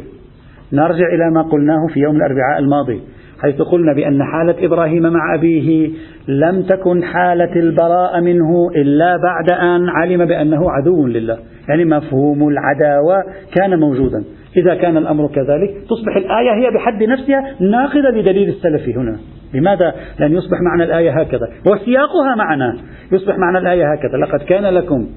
نرجع 0.73 1.07
إلى 1.13 1.31
ما 1.31 1.41
قلناه 1.41 1.87
في 1.93 1.99
يوم 1.99 2.15
الأربعاء 2.15 2.59
الماضي 2.59 3.01
حيث 3.41 3.61
قلنا 3.61 3.93
بأن 3.93 4.23
حالة 4.23 4.65
إبراهيم 4.65 5.03
مع 5.03 5.35
أبيه 5.35 5.89
لم 6.27 6.61
تكن 6.61 7.03
حالة 7.03 7.55
البراءة 7.55 8.19
منه 8.19 8.69
إلا 8.75 9.17
بعد 9.17 9.51
أن 9.51 9.89
علم 9.89 10.25
بأنه 10.25 10.71
عدو 10.71 11.07
لله. 11.07 11.37
يعني 11.69 11.85
مفهوم 11.85 12.47
العداوة 12.47 13.23
كان 13.55 13.79
موجودا. 13.79 14.23
إذا 14.57 14.75
كان 14.75 14.97
الأمر 14.97 15.27
كذلك 15.27 15.69
تصبح 15.89 16.15
الآية 16.15 16.51
هي 16.51 16.71
بحد 16.75 17.03
نفسها 17.03 17.55
ناقضة 17.59 18.09
لدليل 18.09 18.49
السلف 18.49 18.97
هنا. 18.97 19.17
لماذا؟ 19.53 19.93
لأن 20.19 20.31
يصبح 20.31 20.57
معنى 20.61 20.83
الآية 20.83 21.21
هكذا 21.21 21.47
وسياقها 21.65 22.35
معنا. 22.37 22.77
يصبح 23.11 23.37
معنى 23.37 23.57
الآية 23.57 23.93
هكذا 23.93 24.17
لقد 24.17 24.39
كان 24.39 24.63
لكم 24.63 25.07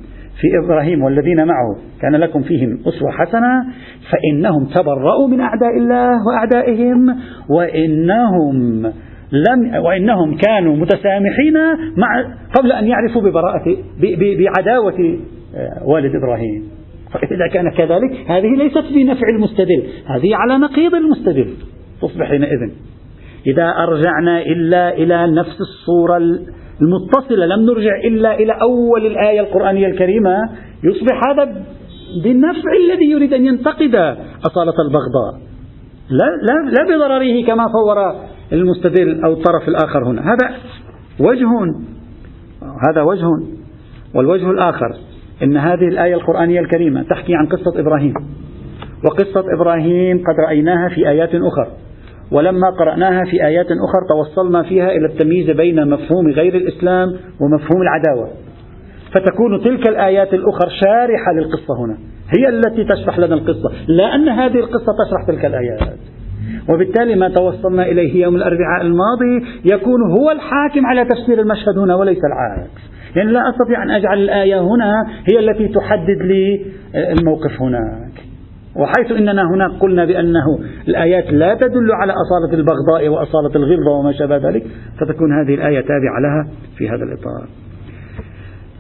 في 0.41 0.65
إبراهيم 0.65 1.03
والذين 1.03 1.47
معه. 1.47 1.77
كان 2.01 2.17
لكم 2.17 2.43
فيهم 2.43 2.79
أسوة 2.87 3.11
حسنة 3.11 3.65
فإنهم 4.11 4.65
تبرأوا 4.65 5.29
من 5.29 5.41
أعداء 5.41 5.77
الله 5.79 6.11
وأعدائهم 6.27 7.17
وإنهم 7.49 8.87
لم 9.33 9.85
وإنهم 9.85 10.37
كانوا 10.37 10.77
متسامحين 10.77 11.55
مع 11.97 12.37
قبل 12.59 12.73
أن 12.73 12.87
يعرفوا 12.87 13.23
ببراءة 13.23 13.77
بعداوة 14.39 15.19
آه، 15.57 15.87
والد 15.87 16.15
إبراهيم. 16.17 16.63
فإذا 17.13 17.47
كان 17.53 17.71
كذلك 17.71 18.31
هذه 18.31 18.49
ليست 18.57 18.85
بنفع 18.95 19.29
المستدل 19.29 19.83
هذه 20.07 20.37
على 20.37 20.59
نقيض 20.59 20.95
المستدل. 20.95 21.55
تصبح 22.03 22.29
حينئذ. 22.29 22.71
إذا 23.47 23.69
أرجعنا 23.69 24.43
إلا 24.43 24.95
إلى 24.95 25.27
نفس 25.27 25.57
الصورة 25.61 26.19
المتصلة 26.83 27.47
لم 27.47 27.61
نرجع 27.67 27.97
إلا 28.05 28.35
إلى 28.35 28.53
أول 28.63 29.07
الآية 29.07 29.41
القرآنية 29.41 29.87
الكريمة. 29.87 30.37
يصبح 30.85 31.21
هذا 31.29 31.45
بالنفع 32.25 32.71
الذي 32.85 33.11
يريد 33.11 33.33
أن 33.33 33.47
ينتقد 33.47 33.95
أصالة 34.47 34.75
البغضاء. 34.87 35.41
لا, 36.11 36.27
لا, 36.43 36.71
لا 36.71 36.97
بضرره 36.97 37.47
كما 37.47 37.67
صور 37.67 38.15
المستدل 38.53 39.25
أو 39.25 39.33
الطرف 39.33 39.69
الآخر 39.69 40.05
هنا. 40.05 40.23
هذا 40.23 40.57
وجه 41.21 41.49
هذا 42.89 43.03
وجه 43.03 43.27
والوجه 44.15 44.51
الآخر. 44.51 44.97
إن 45.43 45.57
هذه 45.57 45.89
الآية 45.89 46.15
القرآنية 46.15 46.61
الكريمة 46.61 47.03
تحكي 47.03 47.35
عن 47.35 47.47
قصة 47.47 47.81
إبراهيم. 47.81 48.15
وقصة 49.05 49.45
إبراهيم 49.57 50.19
قد 50.19 50.35
رأيناها 50.49 50.89
في 50.89 51.09
آيات 51.09 51.31
أخرى 51.35 51.85
ولما 52.35 52.71
قرأناها 52.71 53.25
في 53.25 53.47
آيات 53.47 53.67
أخرى 53.67 54.09
توصلنا 54.09 54.63
فيها 54.63 54.91
إلى 54.91 55.07
التمييز 55.07 55.51
بين 55.51 55.91
مفهوم 55.91 56.29
غير 56.29 56.55
الإسلام 56.55 57.09
ومفهوم 57.41 57.83
العداوة. 57.83 58.29
فتكون 59.13 59.61
تلك 59.65 59.87
الآيات 59.87 60.35
الأخرى 60.35 60.71
شارحة 60.71 61.33
للقصة 61.37 61.85
هنا. 61.85 61.97
هي 62.39 62.49
التي 62.49 62.85
تشرح 62.85 63.19
لنا 63.19 63.35
القصة 63.35 63.73
لا 63.89 64.15
أن 64.15 64.29
هذه 64.29 64.59
القصة 64.59 64.93
تشرح 65.07 65.27
تلك 65.27 65.45
الآيات. 65.45 65.99
وبالتالي 66.69 67.15
ما 67.15 67.29
توصلنا 67.29 67.83
إليه 67.83 68.23
يوم 68.23 68.37
الأربعاء 68.37 68.83
الماضي 68.83 69.47
يكون 69.65 70.01
هو 70.19 70.31
الحاكم 70.31 70.87
على 70.87 71.05
تفسير 71.05 71.41
المشهد 71.41 71.79
هنا 71.79 71.95
وليس 71.95 72.19
العكس. 72.25 72.71
يعني 73.17 73.33
لا 73.33 73.41
أستطيع 73.51 73.83
أن 73.83 73.91
أجعل 73.91 74.19
الآية 74.19 74.61
هنا 74.61 75.07
هي 75.33 75.39
التي 75.39 75.69
تحدد 75.69 76.19
لي 76.23 76.67
الموقف 76.95 77.63
هناك. 77.63 78.24
وحيث 78.77 79.13
إننا 79.19 79.43
هنا 79.43 79.69
قلنا 79.81 80.05
بأنه 80.05 80.59
الآيات 80.89 81.33
لا 81.33 81.55
تدل 81.55 81.93
على 81.93 82.13
أصالة 82.13 82.59
البغضاء 82.59 83.09
وأصالة 83.09 83.57
الغلظة 83.57 83.91
وما 83.91 84.13
شابه 84.13 84.37
ذلك 84.37 84.67
فتكون 85.01 85.33
هذه 85.33 85.55
الآية 85.55 85.81
تابعة 85.81 86.21
لها 86.21 86.49
في 86.77 86.89
هذا 86.89 87.05
الإطار. 87.05 87.49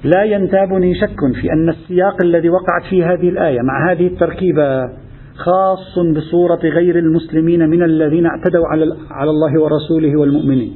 لا 0.04 0.24
ينتابني 0.24 0.94
شك 0.94 1.40
في 1.40 1.52
أن 1.52 1.68
السياق 1.68 2.16
الذي 2.24 2.48
وقعت 2.48 2.82
فيه 2.90 3.12
هذه 3.12 3.28
الآية 3.28 3.60
مع 3.62 3.92
هذه 3.92 4.06
التركيبة 4.06 4.80
خاص 5.36 5.98
بصورة 6.16 6.60
غير 6.62 6.98
المسلمين 6.98 7.68
من 7.70 7.82
الذين 7.82 8.26
اعتدوا 8.26 8.66
على 8.66 8.84
على 9.10 9.30
الله 9.30 9.62
ورسوله 9.62 10.20
والمؤمنين 10.20 10.72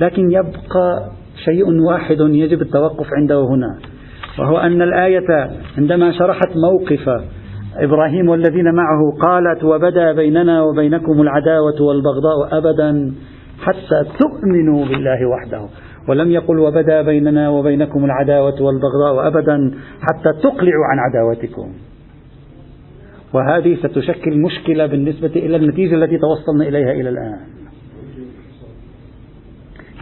لكن 0.00 0.30
يبقى 0.30 1.10
شيء 1.44 1.82
واحد 1.82 2.16
يجب 2.20 2.62
التوقف 2.62 3.06
عنده 3.16 3.40
هنا 3.44 3.78
وهو 4.38 4.58
أن 4.58 4.82
الآية 4.82 5.50
عندما 5.78 6.12
شرحت 6.12 6.50
موقف 6.56 7.08
إبراهيم 7.76 8.28
والذين 8.28 8.74
معه 8.74 9.12
قالت 9.20 9.64
وبدا 9.64 10.12
بيننا 10.12 10.62
وبينكم 10.62 11.20
العداوة 11.22 11.82
والبغضاء 11.82 12.58
أبدا 12.58 13.12
حتى 13.60 14.04
تؤمنوا 14.20 14.84
بالله 14.84 15.28
وحده. 15.28 15.68
ولم 16.08 16.30
يقل 16.30 16.58
وبدا 16.58 17.02
بيننا 17.02 17.48
وبينكم 17.48 18.04
العداوة 18.04 18.62
والبغضاء 18.62 19.26
أبدا 19.26 19.74
حتى 20.00 20.32
تقلعوا 20.42 20.86
عن 20.90 20.98
عداوتكم. 20.98 21.72
وهذه 23.34 23.74
ستشكل 23.74 24.40
مشكلة 24.40 24.86
بالنسبة 24.86 25.32
إلى 25.36 25.56
النتيجة 25.56 25.94
التي 25.94 26.18
توصلنا 26.18 26.68
إليها 26.68 26.92
إلى 26.92 27.08
الآن. 27.08 27.38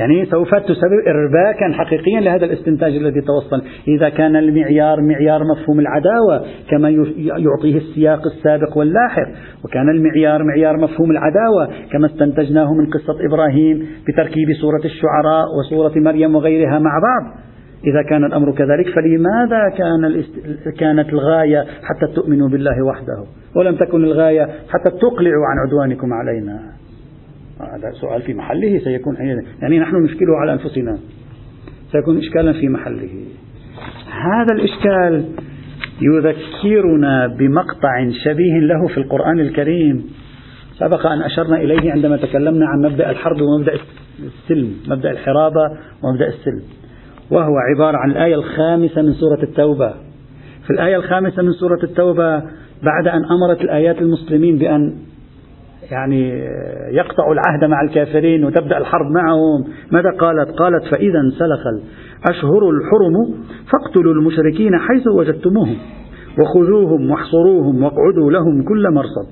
يعني 0.00 0.26
سوف 0.26 0.54
تسبب 0.54 1.00
إرباكا 1.06 1.72
حقيقيا 1.72 2.20
لهذا 2.20 2.44
الاستنتاج 2.44 2.96
الذي 2.96 3.20
توصل. 3.20 3.62
إذا 3.88 4.08
كان 4.08 4.36
المعيار 4.36 5.00
معيار 5.00 5.44
مفهوم 5.44 5.80
العداوة 5.80 6.46
كما 6.70 6.90
يعطيه 7.16 7.76
السياق 7.76 8.20
السابق 8.26 8.78
واللاحق 8.78 9.28
وكان 9.64 9.88
المعيار 9.88 10.44
معيار 10.44 10.76
مفهوم 10.76 11.10
العداوة 11.10 11.68
كما 11.92 12.06
استنتجناه 12.06 12.74
من 12.74 12.86
قصة 12.86 13.16
إبراهيم 13.28 13.86
بتركيب 14.08 14.52
سورة 14.60 14.84
الشعراء 14.84 15.44
وسورة 15.58 15.92
مريم 15.96 16.34
وغيرها 16.34 16.78
مع 16.78 16.90
بعض. 16.90 17.40
إذا 17.86 18.02
كان 18.08 18.24
الأمر 18.24 18.52
كذلك 18.52 18.86
فلماذا 18.94 19.76
كان 19.78 20.04
الاست... 20.04 20.32
كانت 20.78 21.08
الغاية 21.08 21.60
حتى 21.60 22.14
تؤمنوا 22.14 22.48
بالله 22.48 22.84
وحده؟ 22.84 23.24
ولم 23.56 23.76
تكن 23.76 24.04
الغاية 24.04 24.42
حتى 24.44 24.90
تقلعوا 24.90 25.46
عن 25.46 25.56
عدوانكم 25.66 26.12
علينا؟ 26.12 26.79
هذا 27.60 27.92
سؤال 28.00 28.22
في 28.22 28.34
محله 28.34 28.78
سيكون 28.78 29.16
حينئذ 29.16 29.44
يعني 29.62 29.78
نحن 29.78 29.96
نشكله 29.96 30.36
على 30.40 30.52
أنفسنا. 30.52 30.98
سيكون 31.92 32.18
إشكالا 32.18 32.52
في 32.52 32.68
محله. 32.68 33.10
هذا 34.06 34.54
الإشكال 34.54 35.24
يذكرنا 36.00 37.26
بمقطع 37.26 38.10
شبيه 38.24 38.58
له 38.58 38.86
في 38.86 38.98
القرآن 38.98 39.40
الكريم. 39.40 40.04
سبق 40.78 41.06
أن 41.06 41.22
أشرنا 41.22 41.56
إليه 41.56 41.92
عندما 41.92 42.16
تكلمنا 42.16 42.66
عن 42.66 42.80
مبدأ 42.80 43.10
الحرب 43.10 43.36
ومبدأ 43.40 43.72
السلم 44.18 44.74
مبدأ 44.88 45.10
الحرابة 45.10 45.62
ومبدأ 46.04 46.28
السلم. 46.28 46.62
وهو 47.30 47.54
عبارة 47.74 47.96
عن 47.96 48.10
الآية 48.10 48.34
الخامسة 48.34 49.02
من 49.02 49.12
سورة 49.12 49.42
التوبة. 49.42 49.94
في 50.66 50.70
الآية 50.70 50.96
الخامسة 50.96 51.42
من 51.42 51.52
سورة 51.52 51.82
التوبة 51.82 52.38
بعد 52.82 53.08
أن 53.08 53.24
أمرت 53.24 53.60
الآيات 53.60 53.98
المسلمين 53.98 54.58
بأن 54.58 54.94
يعني 55.90 56.28
يقطع 56.90 57.32
العهد 57.32 57.64
مع 57.64 57.82
الكافرين 57.82 58.44
وتبدأ 58.44 58.78
الحرب 58.78 59.06
معهم. 59.10 59.64
ماذا 59.92 60.10
قالت؟ 60.10 60.50
قالت 60.50 60.84
فإذا 60.90 61.20
انسلخ 61.20 61.66
الأشهر 61.66 62.70
الحرم 62.70 63.34
فاقتلوا 63.72 64.12
المشركين 64.12 64.78
حيث 64.78 65.06
وجدتموهم 65.06 65.76
وخذوهم 66.38 67.10
واحصروهم 67.10 67.82
واقعدوا 67.82 68.30
لهم 68.30 68.62
كل 68.62 68.90
مرصد. 68.90 69.28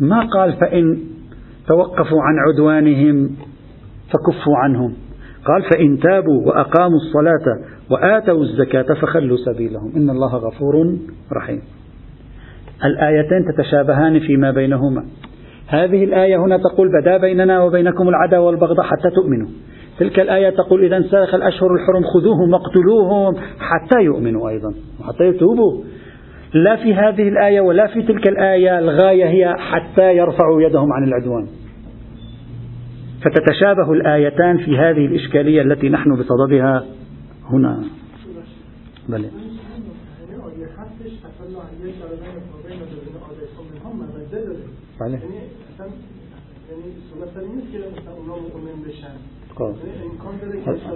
ما 0.00 0.20
قال 0.20 0.52
فإن 0.52 0.98
توقفوا 1.68 2.22
عن 2.22 2.34
عدوانهم 2.48 3.30
فكفوا 4.12 4.56
عنهم. 4.56 4.94
قال 5.44 5.62
فإن 5.62 5.98
تابوا 5.98 6.46
وأقاموا 6.46 6.98
الصلاة 6.98 7.66
وآتوا 7.90 8.42
الزكاة 8.42 8.94
فخلوا 8.94 9.36
سبيلهم. 9.36 9.92
إن 9.96 10.10
الله 10.10 10.36
غفور 10.36 10.96
رحيم. 11.32 11.60
الآيتين 12.84 13.44
تتشابهان 13.52 14.20
فيما 14.20 14.50
بينهما. 14.50 15.04
هذه 15.66 16.04
الآية 16.04 16.36
هنا 16.36 16.56
تقول 16.56 16.88
بدا 17.00 17.16
بيننا 17.16 17.62
وبينكم 17.62 18.08
العداوة 18.08 18.46
والبغضاء 18.46 18.86
حتى 18.86 19.10
تؤمنوا. 19.14 19.48
تلك 19.98 20.20
الآية 20.20 20.50
تقول 20.50 20.84
إذا 20.84 20.96
انسلخ 20.96 21.34
الأشهر 21.34 21.74
الحرم 21.74 22.02
خذوهم 22.14 22.52
واقتلوهم 22.52 23.34
حتى 23.58 24.00
يؤمنوا 24.02 24.48
أيضا 24.48 24.74
وحتى 25.00 25.24
يتوبوا. 25.24 25.82
لا 26.54 26.76
في 26.76 26.94
هذه 26.94 27.28
الآية 27.28 27.60
ولا 27.60 27.86
في 27.86 28.02
تلك 28.02 28.28
الآية 28.28 28.78
الغاية 28.78 29.24
هي 29.24 29.54
حتى 29.58 30.16
يرفعوا 30.16 30.62
يدهم 30.62 30.92
عن 30.92 31.04
العدوان. 31.04 31.46
فتتشابه 33.24 33.92
الآيتان 33.92 34.58
في 34.58 34.78
هذه 34.78 35.06
الإشكالية 35.06 35.62
التي 35.62 35.88
نحن 35.88 36.16
بصددها 36.16 36.84
هنا. 37.50 37.84
بله 39.08 39.30
بله. 45.00 45.18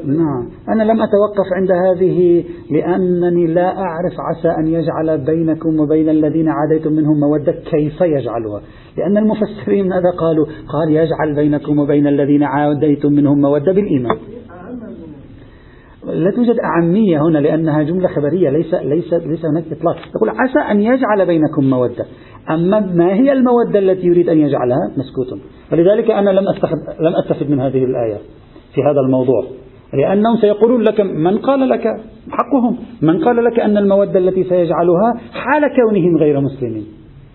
نعم. 0.05 0.49
أنا 0.69 0.83
لم 0.83 1.03
أتوقف 1.03 1.53
عند 1.53 1.71
هذه 1.71 2.45
لأنني 2.71 3.47
لا 3.47 3.79
أعرف 3.79 4.13
عسى 4.19 4.49
أن 4.61 4.67
يجعل 4.67 5.25
بينكم 5.25 5.81
وبين 5.81 6.09
الذين 6.09 6.49
عاديتم 6.49 6.93
منهم 6.93 7.21
مودة 7.21 7.53
كيف 7.53 8.01
يجعلها. 8.01 8.63
لأن 8.97 9.17
المفسرين 9.17 9.89
ماذا 9.89 10.11
قالوا؟ 10.19 10.47
قال 10.47 10.91
يجعل 10.91 11.35
بينكم 11.35 11.79
وبين 11.79 12.07
الذين 12.07 12.43
عاديتم 12.43 13.13
منهم 13.13 13.41
مودة 13.41 13.73
بالإيمان. 13.73 14.17
لا 16.05 16.31
توجد 16.31 16.57
أعمية 16.65 17.23
هنا 17.23 17.39
لأنها 17.39 17.83
جملة 17.83 18.09
خبرية 18.09 18.51
ليس 18.51 18.75
ليس 18.75 19.13
ليس 19.13 19.45
هناك 19.45 19.65
إطلاق. 19.73 19.97
يقول 20.17 20.29
عسى 20.29 20.71
أن 20.71 20.81
يجعل 20.81 21.27
بينكم 21.27 21.65
مودة. 21.71 22.07
أما 22.51 22.81
ما 22.81 23.15
هي 23.15 23.33
المودة 23.33 23.79
التي 23.79 24.07
يريد 24.07 24.29
أن 24.29 24.39
يجعلها 24.39 24.93
مسكوت 24.97 25.41
فلذلك 25.71 26.11
أنا 26.11 26.31
لم 26.31 26.49
أستفد 26.49 27.01
لم 27.01 27.13
أستفد 27.25 27.51
من 27.51 27.61
هذه 27.61 27.85
الآية 27.85 28.19
في 28.75 28.83
هذا 28.83 29.01
الموضوع. 29.01 29.45
لأنهم 29.93 30.37
سيقولون 30.41 30.83
لك 30.83 31.01
من 31.01 31.39
قال 31.39 31.69
لك 31.69 31.85
حقهم. 32.31 32.79
من 33.03 33.25
قال 33.25 33.45
لك 33.45 33.61
أن 33.61 33.77
المودة 33.77 34.19
التي 34.19 34.45
سيجعلها 34.45 35.15
حال 35.33 35.63
كونهم 35.77 36.17
غير 36.17 36.41
مسلمين. 36.41 36.87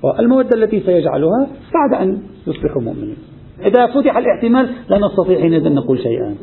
والمودة 0.03 0.49
التي 0.55 0.79
سيجعلها 0.79 1.47
بعد 1.73 2.01
أن 2.01 2.21
يصبحوا 2.47 2.81
مؤمنين. 2.81 3.17
إذا 3.65 3.87
فتح 3.87 4.17
الاحتمال 4.17 4.69
لا 4.89 4.97
نستطيع 4.97 5.39
حينئذ 5.41 5.65
أن 5.65 5.75
نقول 5.75 5.99
شيئا. 5.99 6.35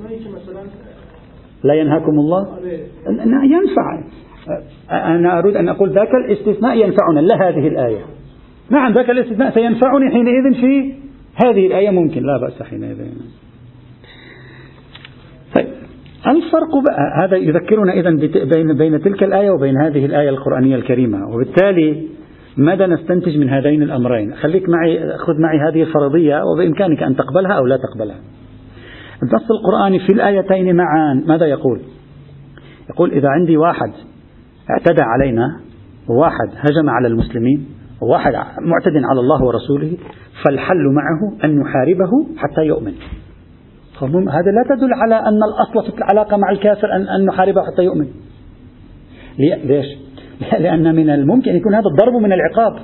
لا 1.65 1.75
ينهاكم 1.75 2.13
الله؟ 2.13 2.47
ينفع. 3.45 4.03
أنا 4.91 5.39
أريد 5.39 5.57
أن 5.57 5.69
أقول 5.69 5.91
ذاك 5.91 6.15
الاستثناء 6.15 6.77
ينفعنا 6.77 7.21
لا 7.21 7.49
هذه 7.49 7.69
الآية. 7.69 8.05
نعم 8.71 8.93
ذاك 8.93 9.11
الاستثناء 9.11 9.55
سينفعني 9.55 10.11
حينئذ 10.11 10.55
في 10.61 10.95
هذه 11.45 11.67
الآية 11.67 11.91
ممكن. 11.91 12.23
لا 12.23 12.39
بأس 12.39 12.63
حينئذ. 12.63 12.97
طيب 15.57 15.67
الفرق 16.27 16.77
بقى 16.85 17.25
هذا 17.25 17.37
يذكرنا 17.37 17.93
إذا 17.93 18.11
بين 18.55 18.77
بين 18.79 19.01
تلك 19.01 19.23
الآية 19.23 19.51
وبين 19.51 19.75
هذه 19.83 20.05
الآية 20.05 20.29
القرآنية 20.29 20.77
الكريمة. 20.77 21.19
وبالتالي 21.35 22.07
ماذا 22.57 22.87
نستنتج 22.87 23.39
من 23.39 23.49
هذين 23.49 23.83
الأمرين؟ 23.83 24.35
خليك 24.35 24.69
معي 24.69 24.99
خذ 25.27 25.41
معي 25.41 25.59
هذه 25.59 25.83
الفرضية 25.83 26.43
وبإمكانك 26.45 27.03
أن 27.03 27.17
تقبلها 27.17 27.53
أو 27.53 27.67
لا 27.67 27.77
تقبلها. 27.77 28.19
النص 29.23 29.51
القرآني 29.51 29.99
في 29.99 30.13
الآيتين 30.13 30.77
معا 30.77 31.25
ماذا 31.27 31.47
يقول؟ 31.47 31.81
يقول 32.91 33.13
إذا 33.13 33.29
عندي 33.29 33.57
واحد 33.57 33.93
اعتدى 34.71 35.03
علينا 35.03 35.61
وواحد 36.09 36.49
هجم 36.49 36.91
على 36.91 37.09
المسلمين 37.09 37.67
وواحد 38.03 38.33
معتد 38.61 38.97
على 39.11 39.21
الله 39.21 39.45
ورسوله 39.45 39.97
فالحل 40.45 40.95
معه 40.95 41.45
أن 41.45 41.59
نحاربه 41.61 42.11
حتى 42.37 42.61
يؤمن. 42.61 42.93
هذا 44.29 44.51
لا 44.51 44.65
تدل 44.77 44.95
على 44.95 45.15
أن 45.15 45.39
الأصل 45.43 45.93
في 45.93 45.99
العلاقة 45.99 46.37
مع 46.37 46.51
الكافر 46.51 46.97
أن, 46.97 47.09
أن 47.09 47.27
نحاربه 47.27 47.61
حتى 47.63 47.83
يؤمن. 47.83 48.07
ليش؟ 49.39 49.87
لأن 50.65 50.95
من 50.95 51.11
الممكن 51.11 51.57
يكون 51.57 51.75
هذا 51.75 51.87
الضرب 51.87 52.23
من 52.23 52.33
العقاب. 52.33 52.77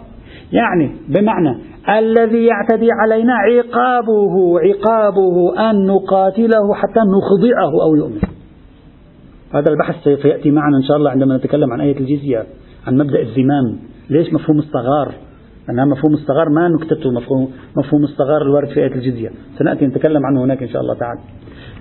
يعني 0.52 0.96
بمعنى 1.08 1.58
الذي 1.98 2.46
يعتدي 2.46 2.88
علينا 3.02 3.32
عقابه 3.34 4.60
عقابه 4.60 5.70
أن 5.70 5.86
نقاتله 5.86 6.74
حتى 6.74 7.00
نخضعه 7.00 7.82
أو 7.82 7.96
يؤمن. 7.96 8.20
هذا 9.54 9.70
البحث 9.70 9.94
سوف 10.04 10.24
يأتي 10.24 10.50
معنا 10.50 10.76
إن 10.76 10.82
شاء 10.82 10.96
الله 10.96 11.10
عندما 11.10 11.36
نتكلم 11.36 11.72
عن 11.72 11.80
آية 11.80 11.98
الجزية 12.00 12.46
عن 12.86 12.94
مبدأ 12.94 13.20
الزمام. 13.20 13.78
ليش 14.10 14.32
مفهوم 14.32 14.58
الصغار؟ 14.58 15.14
أنها 15.70 15.84
مفهوم 15.84 16.14
الصغار 16.14 16.48
ما 16.48 16.68
نكتته 16.68 17.10
مفهوم, 17.10 17.50
مفهوم 17.76 18.04
الصغار 18.04 18.42
الوارد 18.42 18.68
في 18.68 18.80
آية 18.80 18.94
الجزية. 18.94 19.30
سنأتي 19.58 19.86
نتكلم 19.86 20.26
عنه 20.26 20.44
هناك 20.44 20.62
إن 20.62 20.68
شاء 20.68 20.82
الله 20.82 20.94
تعالى. 20.94 21.20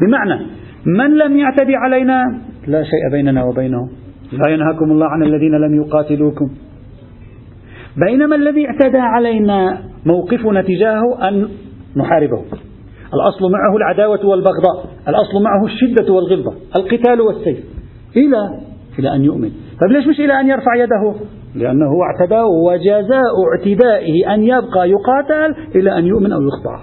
بمعنى 0.01 0.45
من 0.85 1.17
لم 1.17 1.37
يعتدي 1.37 1.75
علينا؟ 1.75 2.41
لا 2.67 2.83
شيء 2.83 3.11
بيننا 3.11 3.43
وبينه 3.43 3.89
لا 4.31 4.49
ينهاكم 4.49 4.91
الله 4.91 5.05
عن 5.05 5.23
الذين 5.23 5.51
لم 5.51 5.75
يقاتلوكم. 5.75 6.49
بينما 7.97 8.35
الذي 8.35 8.67
اعتدى 8.67 8.97
علينا 8.97 9.79
موقفنا 10.05 10.61
تجاهه 10.61 11.27
أن 11.27 11.47
نحاربه. 11.97 12.41
الأصل 13.13 13.51
معه 13.51 13.77
العداوة 13.77 14.25
والبغضاء. 14.25 14.85
الأصل 15.07 15.43
معه 15.43 15.65
الشدة 15.65 16.13
والغلظة. 16.13 16.53
القتال 16.77 17.21
والسيف. 17.21 17.57
إلى 18.17 18.59
إلى 18.99 19.15
أن 19.15 19.23
يؤمن. 19.23 19.49
طيب 19.81 19.91
ليش 19.91 20.07
مش 20.07 20.19
إلى 20.19 20.39
أن 20.39 20.47
يرفع 20.47 20.75
يده؟ 20.75 21.15
لأنه 21.55 21.91
اعتدى 22.03 22.41
وجزاء 22.65 23.33
اعتدائه 23.51 24.33
أن 24.33 24.43
يبقى 24.43 24.89
يقاتل 24.89 25.55
إلى 25.75 25.97
أن 25.97 26.05
يؤمن 26.05 26.31
أو 26.31 26.39
يخضع 26.41 26.79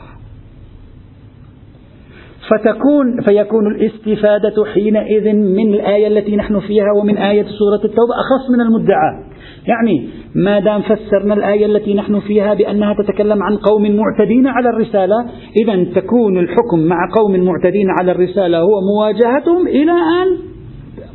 فتكون 2.50 3.20
فيكون 3.20 3.66
الاستفادة 3.66 4.64
حينئذ 4.74 5.32
من 5.32 5.74
الآية 5.74 6.06
التي 6.06 6.36
نحن 6.36 6.60
فيها 6.60 6.86
ومن 7.00 7.16
آية 7.18 7.42
سورة 7.42 7.84
التوبة 7.84 8.14
أخص 8.14 8.50
من 8.50 8.60
المدعى. 8.60 9.32
يعني 9.66 10.08
ما 10.34 10.60
دام 10.60 10.82
فسرنا 10.82 11.34
الآية 11.34 11.66
التي 11.66 11.94
نحن 11.94 12.20
فيها 12.20 12.54
بأنها 12.54 12.94
تتكلم 12.94 13.42
عن 13.42 13.56
قوم 13.56 13.82
معتدين 13.96 14.46
على 14.46 14.68
الرسالة 14.68 15.16
إذا 15.62 15.84
تكون 16.00 16.38
الحكم 16.38 16.78
مع 16.78 16.96
قوم 17.14 17.44
معتدين 17.44 17.86
على 18.00 18.12
الرسالة 18.12 18.58
هو 18.58 18.80
مواجهتهم 18.94 19.68
إلى 19.68 19.92
أن 19.92 20.38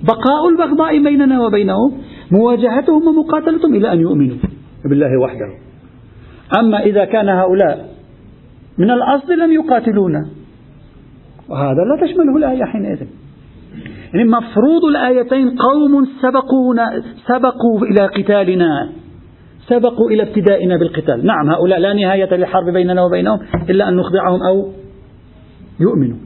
بقاء 0.03 0.49
البغضاء 0.51 1.03
بيننا 1.03 1.45
وبينهم. 1.45 1.91
مواجهتهم 2.31 3.07
ومقاتلتهم 3.07 3.75
إلى 3.75 3.93
أن 3.93 3.99
يؤمنوا 3.99 4.37
بالله 4.89 5.19
وحده. 5.21 5.49
أما 6.59 6.79
إذا 6.79 7.05
كان 7.05 7.29
هؤلاء 7.29 7.89
من 8.77 8.91
الأصل 8.91 9.33
لم 9.33 9.51
يقاتلونا. 9.51 10.25
وهذا 11.49 11.81
لا 11.89 12.07
تشمله 12.07 12.37
الآية 12.37 12.63
حينئذ. 12.63 13.07
يعني 14.13 14.29
مفروض 14.29 14.85
الآيتين 14.89 15.49
قوم 15.49 16.05
سبقونا 16.21 17.03
سبقوا 17.27 17.81
إلى 17.81 18.07
قتالنا. 18.07 18.89
سبقوا 19.67 20.09
إلى 20.11 20.23
ابتدائنا 20.23 20.77
بالقتال. 20.77 21.25
نعم 21.25 21.49
هؤلاء 21.49 21.79
لا 21.79 21.93
نهاية 21.93 22.35
للحرب 22.35 22.69
بيننا 22.73 23.03
وبينهم 23.03 23.39
إلا 23.69 23.89
أن 23.89 23.95
نخضعهم 23.95 24.43
أو 24.43 24.71
يؤمنوا. 25.79 26.17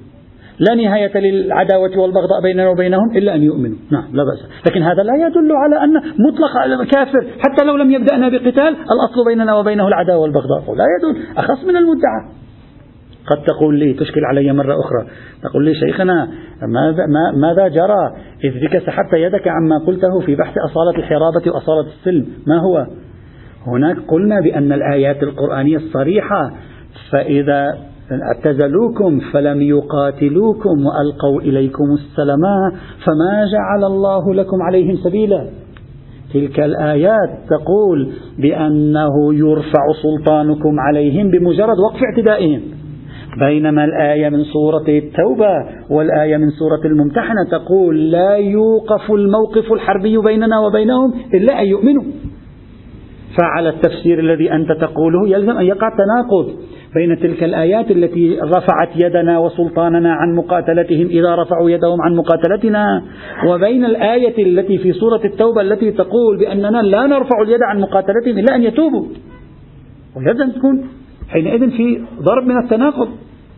لا 0.70 0.76
نهاية 0.76 1.18
للعداوة 1.18 1.98
والبغضاء 1.98 2.42
بيننا 2.44 2.70
وبينهم 2.70 3.18
إلا 3.18 3.36
أن 3.36 3.44
يؤمنوا. 3.44 3.78
نعم 3.92 4.04
لا 4.14 4.24
بأس. 4.24 4.68
لكن 4.68 4.82
هذا 4.84 5.04
لا 5.04 5.28
يدل 5.28 5.52
على 5.52 5.84
أن 5.84 5.94
مطلق 5.98 6.84
كافر 6.84 7.28
حتى 7.40 7.66
لو 7.66 7.76
لم 7.76 7.92
يبدأنا 7.92 8.30
بقتال 8.30 8.68
الأصل 8.68 9.26
بيننا 9.28 9.56
وبينه 9.56 9.88
العداوة 9.88 10.22
والبغضاء. 10.22 10.76
لا 10.76 10.86
يدل. 10.98 11.38
أخص 11.38 11.64
من 11.64 11.76
المدعى. 11.76 12.22
قد 13.28 13.44
تقول 13.44 13.80
لي 13.80 13.94
تشكل 13.94 14.26
علي 14.26 14.54
مرة 14.54 14.76
أخرى. 14.80 15.08
تقول 15.44 15.66
لي 15.66 15.74
شيخنا 15.76 16.28
ماذا, 16.68 17.06
ماذا 17.36 17.68
جرى؟ 17.68 18.14
إذ 18.44 18.66
بك 18.66 18.78
سحبت 18.86 19.14
يدك 19.14 19.48
عما 19.48 19.78
قلته 19.88 20.20
في 20.26 20.36
بحث 20.36 20.54
أصالة 20.70 20.98
الحرابة 20.98 21.52
وأصالة 21.52 21.88
السلم. 21.88 22.28
ما 22.48 22.60
هو؟ 22.60 22.88
هناك 23.68 23.98
قلنا 24.08 24.42
بأن 24.42 24.74
الآيات 24.74 25.24
القرآنية 25.24 25.78
الصريحة 25.78 26.52
فإذا 27.12 27.91
اعتزلوكم 28.22 29.20
فلم 29.34 29.62
يقاتلوكم 29.62 30.86
وألقوا 30.86 31.42
إليكم 31.42 31.84
السلام 31.84 32.42
فما 33.06 33.46
جعل 33.52 33.84
الله 33.84 34.34
لكم 34.34 34.62
عليهم 34.62 34.96
سبيلا. 34.96 35.48
تلك 36.34 36.60
الآيات 36.60 37.30
تقول 37.50 38.12
بأنه 38.40 39.34
يرفع 39.34 39.84
سلطانكم 40.02 40.80
عليهم 40.80 41.32
بمجرد 41.32 41.80
وقف 41.80 42.04
اعتدائهم. 42.04 42.62
بينما 43.40 43.86
الآية 43.86 44.30
من 44.30 44.44
سورة 44.44 44.86
التوبة 44.88 45.54
والآية 45.90 46.38
من 46.38 46.50
سورة 46.50 46.82
الممتحنة 46.86 47.44
تقول 47.52 48.12
لا 48.12 48.36
يوقف 48.36 49.12
الموقف 49.12 49.72
الحربي 49.72 50.18
بيننا 50.18 50.60
وبينهم 50.60 51.14
إلا 51.34 51.62
أن 51.62 51.66
يؤمنوا. 51.66 52.04
فعلى 53.38 53.70
التفسير 53.70 54.20
الذي 54.20 54.52
أنت 54.52 54.72
تقوله 54.72 55.30
يلزم 55.30 55.58
أن 55.58 55.66
يقع 55.66 55.90
تناقض 55.90 56.56
بين 56.96 57.20
تلك 57.20 57.44
الآيات 57.44 57.92
التي 57.92 58.40
رفعت 58.40 58.90
يدنا 58.96 59.40
وسلطاننا 59.40 60.14
عن 60.14 60.36
مقاتلتهم 60.36 61.08
إذا 61.08 61.36
رفعوا 61.36 61.70
يدهم 61.70 62.02
عن 62.02 62.16
مقاتلتنا 62.16 63.04
وبين 63.48 63.86
الآية 63.86 64.44
التي 64.44 64.78
في 64.78 64.94
سورة 64.94 65.22
التوبة 65.26 65.62
التي 65.62 65.92
تقول 65.92 66.40
بأننا 66.40 66.82
لا 66.82 67.08
نرفع 67.08 67.42
اليد 67.42 67.60
عن 67.64 67.80
مقاتلتهم 67.80 68.38
إلا 68.38 68.56
أن 68.56 68.64
يتوبوا. 68.64 69.06
ولازم 70.16 70.52
تكون 70.52 70.88
حينئذ 71.30 71.70
في 71.70 72.02
ضرب 72.22 72.44
من 72.44 72.58
التناقض 72.64 73.10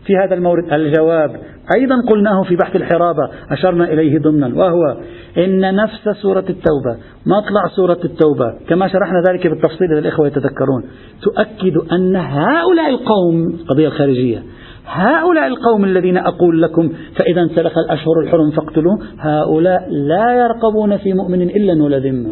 في 0.06 0.16
هذا 0.16 0.34
المورد. 0.34 0.72
الجواب 0.72 1.36
أيضا 1.76 1.94
قلناه 2.10 2.42
في 2.42 2.56
بحث 2.56 2.76
الحرابة 2.76 3.28
أشرنا 3.50 3.84
إليه 3.92 4.18
ضمنا 4.18 4.54
وهو 4.54 4.96
إن 5.38 5.74
نفس 5.74 6.08
سورة 6.22 6.44
التوبة 6.50 6.96
مطلع 7.26 7.68
سورة 7.76 7.98
التوبة 8.04 8.54
كما 8.68 8.88
شرحنا 8.88 9.22
ذلك 9.28 9.46
بالتفصيل 9.46 9.92
إذا 9.92 9.98
الإخوة 9.98 10.26
يتذكرون 10.26 10.84
تؤكد 11.22 11.92
أن 11.92 12.16
هؤلاء 12.16 12.90
القوم 12.90 13.46
القضية 13.46 13.88
الخارجية 13.88 14.42
هؤلاء 14.86 15.46
القوم 15.46 15.84
الذين 15.84 16.16
أقول 16.16 16.62
لكم 16.62 16.92
فإذا 17.16 17.40
انسلخ 17.40 17.78
الأشهر 17.78 18.20
الحرم 18.20 18.50
فاقتلوه 18.50 18.98
هؤلاء 19.18 19.88
لا 19.90 20.32
يرقبون 20.32 20.96
في 20.96 21.12
مؤمن 21.12 21.42
إلا 21.42 21.84
ولا 21.84 21.98
ذمة. 21.98 22.30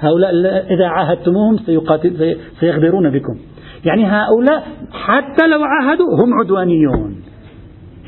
هؤلاء 0.00 0.30
إذا 0.74 0.86
عاهدتموهم 0.86 1.58
سيقاتل 1.58 2.36
سيغدرون 2.60 3.10
بكم. 3.10 3.38
يعني 3.84 4.06
هؤلاء 4.06 4.66
حتى 4.92 5.46
لو 5.46 5.60
عاهدوا 5.62 6.24
هم 6.24 6.34
عدوانيون. 6.40 7.16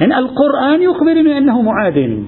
يعني 0.01 0.19
القرآن 0.19 0.83
يخبرني 0.83 1.39
أنه 1.39 1.63
معاد. 1.63 2.25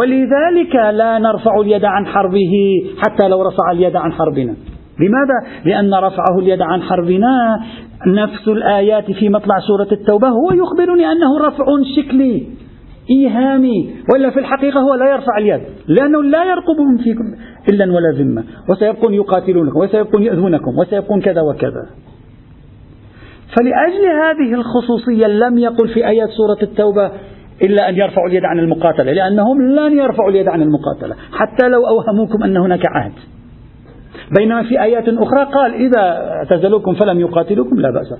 ولذلك 0.00 0.74
لا 0.74 1.18
نرفع 1.18 1.60
اليد 1.60 1.84
عن 1.84 2.06
حربه 2.06 2.52
حتى 2.98 3.28
لو 3.28 3.42
رفع 3.42 3.70
اليد 3.72 3.96
عن 3.96 4.12
حربنا. 4.12 4.54
لماذا؟ 5.00 5.64
لأن 5.64 5.94
رفعه 5.94 6.38
اليد 6.38 6.62
عن 6.62 6.82
حربنا 6.82 7.60
نفس 8.06 8.48
الآيات 8.48 9.10
في 9.10 9.28
مطلع 9.28 9.54
سورة 9.60 9.88
التوبة. 9.92 10.28
هو 10.28 10.52
يخبرني 10.52 11.12
أنه 11.12 11.38
رفع 11.46 11.64
شكلي 11.96 12.46
إيهامي 13.10 13.90
ولا 14.14 14.30
في 14.30 14.40
الحقيقة 14.40 14.80
هو 14.80 14.94
لا 14.94 15.10
يرفع 15.10 15.38
اليد. 15.38 15.60
لأنه 15.88 16.22
لا 16.22 16.44
يرقبهم 16.44 16.96
فيكم 17.04 17.24
إلا 17.68 17.84
ولا 17.84 18.12
ذمة. 18.18 18.44
وسيبقون 18.68 19.14
يقاتلونكم 19.14 19.78
وسيبقون 19.78 20.22
يؤذونكم 20.22 20.78
وسيبقون 20.78 21.20
كذا 21.20 21.40
وكذا. 21.40 21.86
فلأجل 23.56 24.06
هذه 24.06 24.54
الخصوصية 24.54 25.26
لم 25.26 25.58
يقل 25.58 25.88
في 25.88 26.08
آيات 26.08 26.28
سورة 26.28 26.58
التوبة 26.62 27.10
إلا 27.62 27.88
أن 27.88 27.94
يرفعوا 27.94 28.28
اليد 28.28 28.44
عن 28.44 28.58
المقاتلة 28.58 29.12
لأنهم 29.12 29.62
لن 29.62 29.98
يرفعوا 29.98 30.30
اليد 30.30 30.48
عن 30.48 30.62
المقاتلة 30.62 31.14
حتى 31.32 31.68
لو 31.68 31.86
أوهموكم 31.86 32.42
أن 32.42 32.56
هناك 32.56 32.82
عهد. 32.86 33.12
بينما 34.38 34.62
في 34.62 34.82
آيات 34.82 35.08
أخرى 35.08 35.44
قال 35.44 35.74
إذا 35.74 36.00
اعتزلوكم 36.00 36.94
فلم 36.94 37.20
يقاتلوكم 37.20 37.76
لا 37.76 37.90
بأس. 37.90 38.14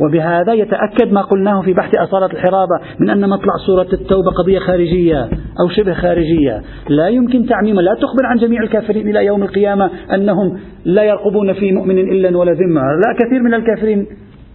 وبهذا 0.00 0.52
يتأكد 0.52 1.12
ما 1.12 1.22
قلناه 1.22 1.62
في 1.62 1.72
بحث 1.74 1.94
أصالة 1.98 2.26
الحرابة 2.26 2.80
من 3.00 3.10
أن 3.10 3.28
مطلع 3.28 3.52
سورة 3.66 3.88
التوبة 3.92 4.30
قضية 4.30 4.58
خارجية 4.58 5.28
أو 5.60 5.68
شبه 5.68 5.94
خارجية. 5.94 6.62
لا 6.88 7.08
يمكن 7.08 7.46
تعميمها 7.46 7.82
لا 7.82 7.94
تخبر 7.94 8.26
عن 8.26 8.36
جميع 8.36 8.62
الكافرين 8.62 9.08
إلى 9.08 9.26
يوم 9.26 9.42
القيامة 9.42 9.90
أنهم 10.14 10.58
لا 10.84 11.02
يرقبون 11.02 11.52
في 11.52 11.72
مؤمن 11.72 11.98
إلا 11.98 12.38
ولا 12.38 12.52
ذمة. 12.52 12.80
لا 12.80 13.26
كثير 13.26 13.42
من 13.42 13.54
الكافرين 13.54 14.06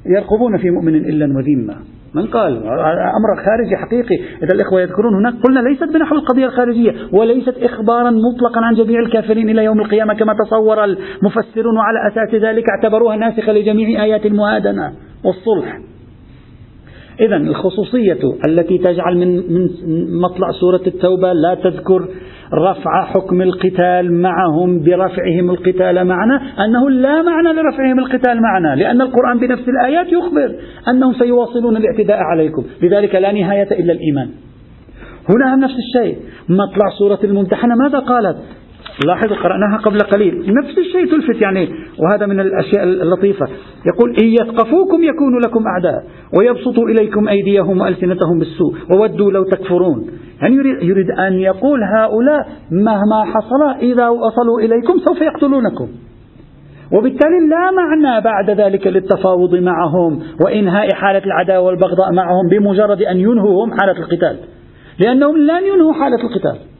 يرقبون 0.06 0.58
في 0.58 0.70
مؤمن 0.70 0.96
إلا 0.96 1.26
وذمة. 1.26 1.76
من 2.16 2.28
قال؟ 2.28 2.58
أمر 3.20 3.44
خارجي 3.46 3.78
حقيقي. 3.78 4.16
إذا 4.16 4.54
الإخوة 4.56 4.82
يذكرون 4.82 5.16
هناك 5.16 5.34
قلنا 5.44 5.60
ليست 5.60 5.94
بنحو 5.94 6.16
القضية 6.16 6.46
الخارجية 6.46 6.92
وليست 7.12 7.58
إخبارا 7.58 8.12
مطلقا 8.12 8.62
عن 8.62 8.74
جميع 8.74 9.00
الكافرين 9.00 9.50
إلى 9.50 9.63
يوم 9.63 9.82
القيامة 9.82 10.13
كما 10.13 10.34
تصور 10.46 10.84
المفسرون 10.84 11.78
وعلى 11.78 12.00
أساس 12.12 12.42
ذلك 12.42 12.63
اعتبروها 12.70 13.16
ناسخة 13.16 13.52
لجميع 13.52 14.04
آيات 14.04 14.26
المهادنة 14.26 14.94
والصلح. 15.24 15.80
إذا 17.20 17.36
الخصوصية 17.36 18.20
التي 18.48 18.78
تجعل 18.78 19.18
من 19.18 19.54
من 19.54 19.70
مطلع 20.22 20.52
سورة 20.52 20.82
التوبة 20.88 21.34
لا 21.34 21.56
تذكر 21.56 22.08
رفع 22.54 23.06
حكم 23.06 23.42
القتال 23.42 24.13
معهم 24.22 24.84
برفعهم 24.84 25.50
القتال 25.50 26.06
معنا 26.06 26.42
أنه 26.66 26.89
لا 26.89 27.22
معنى 27.22 27.54
لرفعهم 27.54 28.00
القتال 28.00 28.42
معنا 28.42 28.76
لأن 28.76 29.02
القرآن 29.02 29.39
بنفس 29.39 29.70
الآيات 29.70 30.08
يخبر 30.08 30.56
أنهم 30.88 31.13
سيواصلون 31.13 31.78
الاعتداء 31.78 32.18
عليكم 32.18 32.63
لذلك 32.82 33.16
لا 33.16 33.32
نهاية 33.32 33.72
إلا 33.72 33.94
الإيمان. 33.94 34.30
هنا 35.30 35.56
نفس 35.56 35.76
الشيء 35.76 36.18
مطلع 36.50 36.89
سورة 37.00 37.20
الممتحنة 37.24 37.76
ماذا 37.76 38.00
قالت؟ 38.00 38.38
لاحظوا 39.08 39.38
قرأناها 39.38 39.77
قبل 39.77 39.99
قليل. 39.99 40.53
نفس 40.63 40.77
الشيء 40.77 41.12
تلفت 41.12 41.41
يعني 41.41 41.69
وهذا 41.99 42.25
من 42.25 42.39
الأشياء 42.39 42.83
اللطيفة. 42.83 43.46
يقول 43.85 44.15
إن 44.21 44.27
يثقفوكم 44.27 45.04
يكونوا 45.04 45.39
لكم 45.39 45.63
أعداء 45.67 46.04
ويبسطوا 46.37 46.89
إليكم 46.89 47.27
أيديهم 47.27 47.81
وألسنتهم 47.81 48.39
بالسوء 48.39 48.73
وودوا 48.91 49.31
لو 49.31 49.44
تكفرون. 49.44 50.08
يعني 50.41 50.56
يريد, 50.56 50.83
يريد 50.83 51.12
أن 51.12 51.33
يقول 51.33 51.79
هؤلاء 51.83 52.48
مهما 52.71 53.23
حصل 53.25 53.79
إذا 53.81 54.08
وصلوا 54.08 54.60
إليكم 54.60 55.00
سوف 55.06 55.21
يقتلونكم. 55.21 55.87
وبالتالي 56.91 57.48
لا 57.50 57.71
معنى 57.71 58.23
بعد 58.23 58.50
ذلك 58.50 58.87
للتفاوض 58.87 59.56
معهم 59.56 60.19
وإنهاء 60.46 60.87
حالة 60.94 61.25
العداوة 61.25 61.65
والبغضاء 61.65 62.13
معهم 62.13 62.50
بمجرد 62.52 63.02
أن 63.02 63.17
ينهوا 63.17 63.65
هم 63.65 63.71
حالة 63.71 64.00
القتال. 64.00 64.37
لأنهم 65.00 65.37
لن 65.37 65.63
ينهوا 65.73 65.94
حالة 65.94 66.17
القتال. 66.23 66.73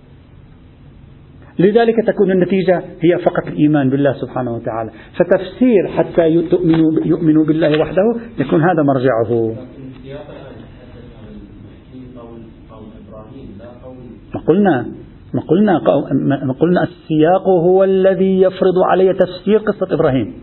لذلك 1.60 1.96
تكون 2.08 2.32
النتيجة 2.32 2.84
هي 3.02 3.18
فقط 3.20 3.48
الإيمان 3.48 3.90
بالله 3.90 4.14
سبحانه 4.14 4.56
وتعالى. 4.56 4.92
فتفسير 5.18 5.88
حتى 5.88 6.30
يؤمنوا, 7.06 7.46
بالله 7.46 7.82
وحده 7.82 8.16
يكون 8.40 8.62
هذا 8.62 8.84
مرجعه. 8.84 9.56
ما 14.34 14.40
قلنا 14.48 14.86
ما 15.34 15.42
قلنا 15.42 15.82
ما 16.46 16.54
قلنا 16.54 16.84
السياق 16.84 17.48
هو 17.48 17.84
الذي 17.84 18.42
يفرض 18.42 18.78
علي 18.92 19.14
تفسير 19.14 19.58
قصة 19.58 19.94
إبراهيم. 19.94 20.34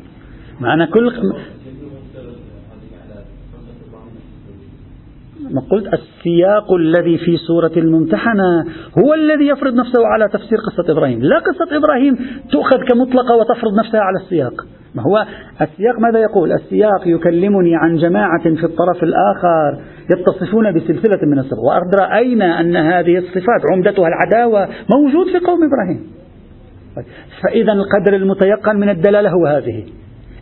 معنى 0.60 0.86
كل 0.86 1.12
قلت 5.70 5.86
السياق 5.86 6.72
الذي 6.72 7.18
في 7.18 7.36
سورة 7.36 7.72
الممتحنة 7.76 8.64
هو 8.98 9.14
الذي 9.14 9.46
يفرض 9.46 9.74
نفسه 9.74 10.06
على 10.06 10.28
تفسير 10.28 10.58
قصة 10.58 10.92
إبراهيم. 10.92 11.22
لا 11.22 11.38
قصة 11.38 11.76
إبراهيم 11.76 12.16
تؤخذ 12.50 12.76
كمطلقة 12.88 13.36
وتفرض 13.36 13.78
نفسها 13.78 14.00
على 14.00 14.16
السياق. 14.24 14.66
ما 14.94 15.02
هو 15.02 15.26
السياق 15.60 15.98
ماذا 15.98 16.18
يقول؟ 16.18 16.52
السياق 16.52 17.02
يكلمني 17.06 17.76
عن 17.76 17.96
جماعة 17.96 18.42
في 18.42 18.64
الطرف 18.64 19.02
الآخر 19.02 19.78
يتصفون 20.12 20.72
بسلسلة 20.72 21.26
من 21.26 21.38
الصفات 21.38 21.58
وقد 21.58 21.94
رأينا 22.00 22.60
أن 22.60 22.76
هذه 22.76 23.18
الصفات 23.18 23.60
عمدتها 23.72 24.08
العداوة 24.08 24.68
موجود 24.90 25.26
في 25.26 25.46
قوم 25.46 25.58
إبراهيم. 25.64 26.06
فإذا 27.42 27.72
القدر 27.72 28.16
المتيقن 28.16 28.76
من 28.76 28.88
الدلالة 28.88 29.30
هو 29.30 29.46
هذه. 29.46 29.84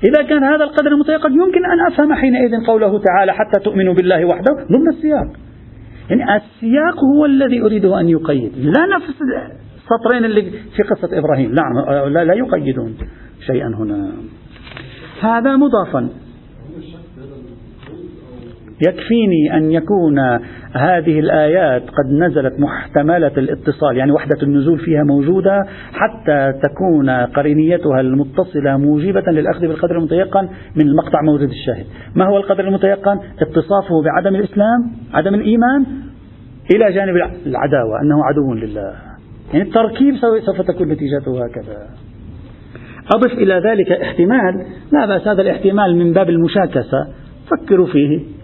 إذا 0.04 0.22
كان 0.22 0.44
هذا 0.44 0.64
القدر 0.64 0.92
المتيقن 0.92 1.32
يمكن 1.32 1.64
أن 1.64 1.92
أفهم 1.92 2.14
حينئذ 2.14 2.66
قوله 2.66 2.98
تعالى 2.98 3.32
حتى 3.32 3.60
تؤمنوا 3.64 3.94
بالله 3.94 4.24
وحده 4.24 4.52
ضمن 4.72 4.88
السياق. 4.88 5.26
يعني 6.10 6.36
السياق 6.36 7.04
هو 7.14 7.24
الذي 7.24 7.62
أريده 7.62 8.00
أن 8.00 8.08
يقيد. 8.08 8.52
لا 8.56 8.86
نفس 8.96 9.14
السطرين 9.78 10.24
اللي 10.24 10.42
في 10.76 10.82
قصة 10.82 11.18
إبراهيم. 11.18 11.54
لا, 11.54 12.24
لا 12.24 12.34
يقيدون 12.34 12.96
شيئا 13.46 13.66
هنا. 13.66 14.12
هذا 15.20 15.56
مضافا. 15.56 16.08
يكفيني 18.86 19.56
أن 19.56 19.70
يكون 19.70 20.18
هذه 20.72 21.20
الآيات 21.20 21.82
قد 21.82 22.12
نزلت 22.12 22.60
محتملة 22.60 23.32
الاتصال 23.36 23.96
يعني 23.96 24.12
وحدة 24.12 24.42
النزول 24.42 24.78
فيها 24.78 25.02
موجودة 25.04 25.64
حتى 25.92 26.52
تكون 26.62 27.10
قرينيتها 27.10 28.00
المتصلة 28.00 28.76
موجبة 28.76 29.22
للأخذ 29.30 29.60
بالقدر 29.60 29.98
المتيقن 29.98 30.48
من 30.76 30.88
المقطع 30.88 31.22
موجود 31.22 31.48
الشاهد. 31.48 31.86
ما 32.14 32.26
هو 32.26 32.36
القدر 32.36 32.68
المتيقن؟ 32.68 33.18
اتصافه 33.40 34.02
بعدم 34.04 34.36
الإسلام 34.36 34.90
عدم 35.14 35.34
الإيمان 35.34 35.86
إلى 36.74 36.92
جانب 36.92 37.16
العداوة 37.46 38.00
أنه 38.02 38.24
عدو 38.24 38.54
لله. 38.54 38.92
يعني 39.52 39.64
التركيب 39.64 40.14
سوف 40.46 40.60
تكون 40.60 40.88
نتيجته 40.88 41.44
هكذا. 41.44 41.86
أضف 43.14 43.32
إلى 43.32 43.54
ذلك 43.54 43.92
احتمال 43.92 44.66
لا 44.92 45.06
بأس 45.06 45.28
هذا 45.28 45.42
الاحتمال 45.42 45.96
من 45.96 46.12
باب 46.12 46.30
المشاكسة. 46.30 47.08
فكروا 47.50 47.86
فيه. 47.86 48.37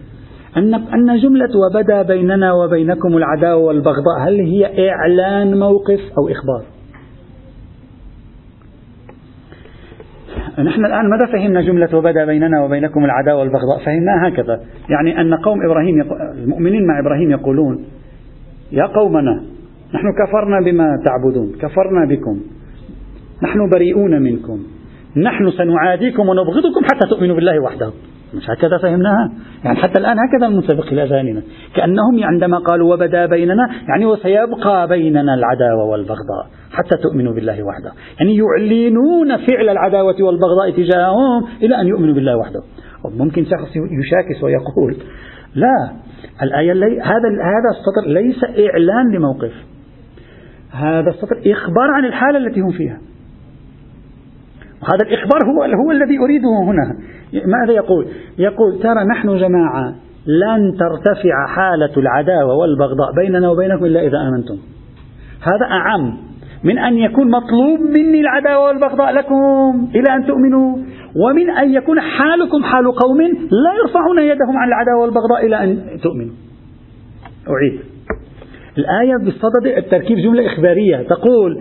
أن 0.57 0.75
أن 0.75 1.17
جملة 1.19 1.51
وبدا 1.67 2.03
بيننا 2.03 2.53
وبينكم 2.53 3.17
العداوة 3.17 3.63
والبغضاء 3.65 4.19
هل 4.21 4.41
هي 4.41 4.91
إعلان 4.91 5.59
موقف 5.59 6.01
أو 6.19 6.29
إخبار؟ 6.29 6.65
نحن 10.59 10.85
الآن 10.85 11.11
ماذا 11.11 11.33
فهمنا 11.33 11.61
جملة 11.63 11.97
وبدا 11.97 12.25
بيننا 12.25 12.65
وبينكم 12.65 13.05
العداوة 13.05 13.41
والبغضاء 13.41 13.79
فهمناها 13.87 14.29
هكذا 14.29 14.61
يعني 14.89 15.21
أن 15.21 15.35
قوم 15.35 15.59
إبراهيم 15.65 15.99
يقو... 15.99 16.15
المؤمنين 16.43 16.87
مع 16.87 17.01
إبراهيم 17.01 17.31
يقولون 17.31 17.85
يا 18.73 18.85
قومنا 18.87 19.43
نحن 19.95 20.07
كفرنا 20.27 20.61
بما 20.61 20.89
تعبدون 21.05 21.53
كفرنا 21.61 22.07
بكم 22.09 22.41
نحن 23.43 23.71
بريئون 23.71 24.23
منكم 24.23 24.59
نحن 25.17 25.51
سنعاديكم 25.51 26.29
ونبغضكم 26.29 26.85
حتى 26.85 27.09
تؤمنوا 27.11 27.37
بالله 27.37 27.61
وحده 27.63 27.91
مش 28.37 28.51
هكذا 28.51 28.79
فهمناها؟ 28.83 29.33
يعني 29.65 29.77
حتى 29.77 30.01
الآن 30.01 30.17
هكذا 30.19 30.47
المنسبق 30.47 30.87
إلى 30.93 31.03
أذهاننا 31.03 31.43
كأنهم 31.77 32.25
عندما 32.25 32.59
قالوا 32.59 32.95
وبدا 32.95 33.27
بيننا 33.27 33.69
يعني 33.89 34.07
وسيبقى 34.07 34.89
بيننا 34.89 35.35
العداوة 35.35 35.85
والبغضاء 35.85 36.47
حتى 36.73 36.97
تؤمنوا 37.03 37.35
بالله 37.35 37.63
وحده. 37.63 37.93
يعني 38.21 38.37
يعلنون 38.37 39.37
فعل 39.37 39.69
العداوة 39.69 40.23
والبغضاء 40.23 40.71
تجاههم 40.71 41.45
إلى 41.63 41.81
أن 41.81 41.87
يؤمنوا 41.87 42.15
بالله 42.15 42.37
وحده. 42.37 42.63
ممكن 43.19 43.45
شخص 43.45 43.77
يشاكس 43.77 44.43
ويقول 44.43 44.97
لا 45.55 45.91
الآية 46.43 46.73
لي 46.73 47.01
هذا 47.01 47.29
هذا 47.29 47.71
السطر 47.71 48.11
ليس 48.13 48.45
إعلان 48.45 49.15
لموقف. 49.15 49.53
هذا 50.73 51.11
السطر 51.11 51.37
إخبار 51.47 51.91
عن 51.91 52.05
الحالة 52.05 52.39
التي 52.39 52.61
هم 52.61 52.71
فيها. 52.71 52.99
وهذا 54.83 55.03
الإخبار 55.03 55.41
هو 55.45 55.63
هو 55.63 55.91
الذي 55.91 56.19
أريده 56.19 56.49
هنا. 56.65 57.14
ماذا 57.33 57.73
يقول؟ 57.73 58.07
يقول 58.39 58.79
ترى 58.83 59.05
نحن 59.05 59.37
جماعة 59.39 59.95
لن 60.27 60.77
ترتفع 60.79 61.47
حالة 61.47 61.93
العداوة 61.97 62.55
والبغضاء 62.55 63.13
بيننا 63.17 63.51
وبينكم 63.51 63.85
إلا 63.85 64.01
إذا 64.01 64.19
آمنتم. 64.19 64.59
هذا 65.43 65.67
أعم. 65.71 66.17
من 66.65 66.79
أن 66.79 66.99
يكون 66.99 67.31
مطلوب 67.31 67.81
مني 67.81 68.21
العداوة 68.21 68.67
والبغضاء 68.67 69.13
لكم 69.13 69.89
إلى 69.95 70.17
أن 70.17 70.27
تؤمنوا. 70.27 70.77
ومن 71.17 71.51
أن 71.51 71.75
يكون 71.75 72.01
حالكم 72.01 72.63
حال 72.63 72.93
قوم 72.93 73.21
لا 73.51 73.73
يرفعون 73.83 74.19
يدهم 74.19 74.57
عن 74.57 74.69
العداوة 74.69 75.01
والبغضاء 75.01 75.47
إلى 75.47 75.65
أن 75.65 76.01
تؤمنوا. 76.03 76.35
أعيد. 77.49 77.81
الآية 78.79 79.25
بالصدد 79.25 79.67
التركيب 79.77 80.19
جملة 80.19 80.47
إخبارية 80.47 80.97
تقول 80.97 81.59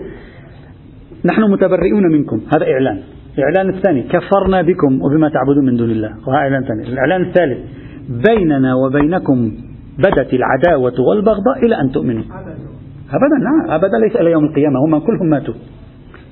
نحن 1.26 1.42
متبرئون 1.42 2.04
منكم. 2.12 2.42
هذا 2.56 2.66
إعلان. 2.72 3.00
الإعلان 3.38 3.70
الثاني 3.70 4.02
كفرنا 4.04 4.62
بكم 4.62 5.02
وبما 5.02 5.30
تعبدون 5.30 5.66
من 5.66 5.76
دون 5.76 5.92
الله. 5.92 6.12
وهذا 6.28 6.40
إعلان 6.40 6.64
ثاني. 6.64 6.84
الإعلان 6.94 7.22
الثالث 7.22 7.58
بيننا 8.28 8.76
وبينكم 8.76 9.52
بدت 9.98 10.34
العداوة 10.34 10.94
والبغضاء 11.08 11.66
إلى 11.66 11.82
أن 11.82 11.92
تؤمنوا. 11.92 12.24
أبدا 13.18 13.38
لا 13.46 13.76
أبدا 13.76 13.98
ليس 13.98 14.16
إلى 14.16 14.32
يوم 14.32 14.46
القيامة. 14.46 14.80
هم 14.86 15.00
كلهم 15.00 15.30
ماتوا. 15.30 15.54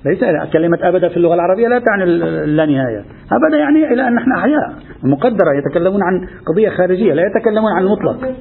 ليس 0.05 0.19
كلمة 0.53 0.77
أبدا 0.81 1.07
في 1.09 1.17
اللغة 1.17 1.33
العربية 1.33 1.67
لا 1.67 1.79
تعني 1.79 2.03
اللانهاية 2.03 3.03
أبدا 3.31 3.57
يعني 3.57 3.93
إلى 3.93 4.07
أن 4.07 4.15
نحن 4.15 4.31
أحياء 4.31 4.73
مقدرة 5.03 5.51
يتكلمون 5.57 6.03
عن 6.03 6.27
قضية 6.45 6.69
خارجية 6.69 7.13
لا 7.13 7.23
يتكلمون 7.25 7.71
عن 7.77 7.83
المطلق. 7.83 8.35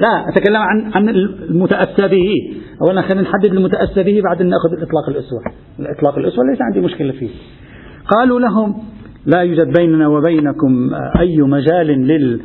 لا 0.00 0.28
أتكلم 0.28 0.56
عن 0.56 0.92
عن 0.94 1.08
المتأسى 1.08 2.08
به 2.08 2.28
أولا 2.88 3.02
خلينا 3.02 3.22
نحدد 3.22 3.52
المتأسى 3.52 4.02
به 4.02 4.22
بعدين 4.24 4.46
نأخذ 4.46 4.72
الإطلاق 4.72 5.08
الأسوة. 5.08 5.40
الإطلاق 5.78 6.18
الأسوة 6.18 6.44
ليس 6.50 6.58
عندي 6.62 6.80
مشكلة 6.80 7.12
فيه. 7.12 7.28
قالوا 8.16 8.40
لهم 8.40 8.74
لا 9.26 9.42
يوجد 9.42 9.78
بيننا 9.78 10.08
وبينكم 10.08 10.90
أي 11.18 11.36
مجال 11.36 11.86
لل 11.86 12.40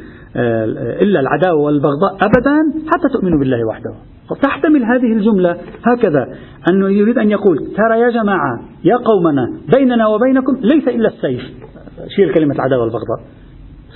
إلا 1.02 1.20
العداوة 1.20 1.62
والبغضاء 1.62 2.14
أبدا 2.14 2.58
حتى 2.88 3.14
تؤمنوا 3.14 3.40
بالله 3.40 3.68
وحده. 3.68 3.94
تحتمل 4.42 4.84
هذه 4.84 5.14
الجملة 5.14 5.58
هكذا 5.84 6.28
أنه 6.70 6.90
يريد 6.90 7.18
أن 7.18 7.32
يقول 7.32 7.58
ترى 7.58 8.00
يا 8.00 8.10
جماعة 8.10 8.60
يا 8.84 8.96
قومنا 8.96 9.54
بيننا 9.78 10.08
وبينكم 10.08 10.56
ليس 10.62 10.88
إلا 10.88 11.08
السيف. 11.08 11.42
شيل 12.16 12.34
كلمة 12.34 12.56
العداوة 12.56 12.82
والبغضاء. 12.82 13.20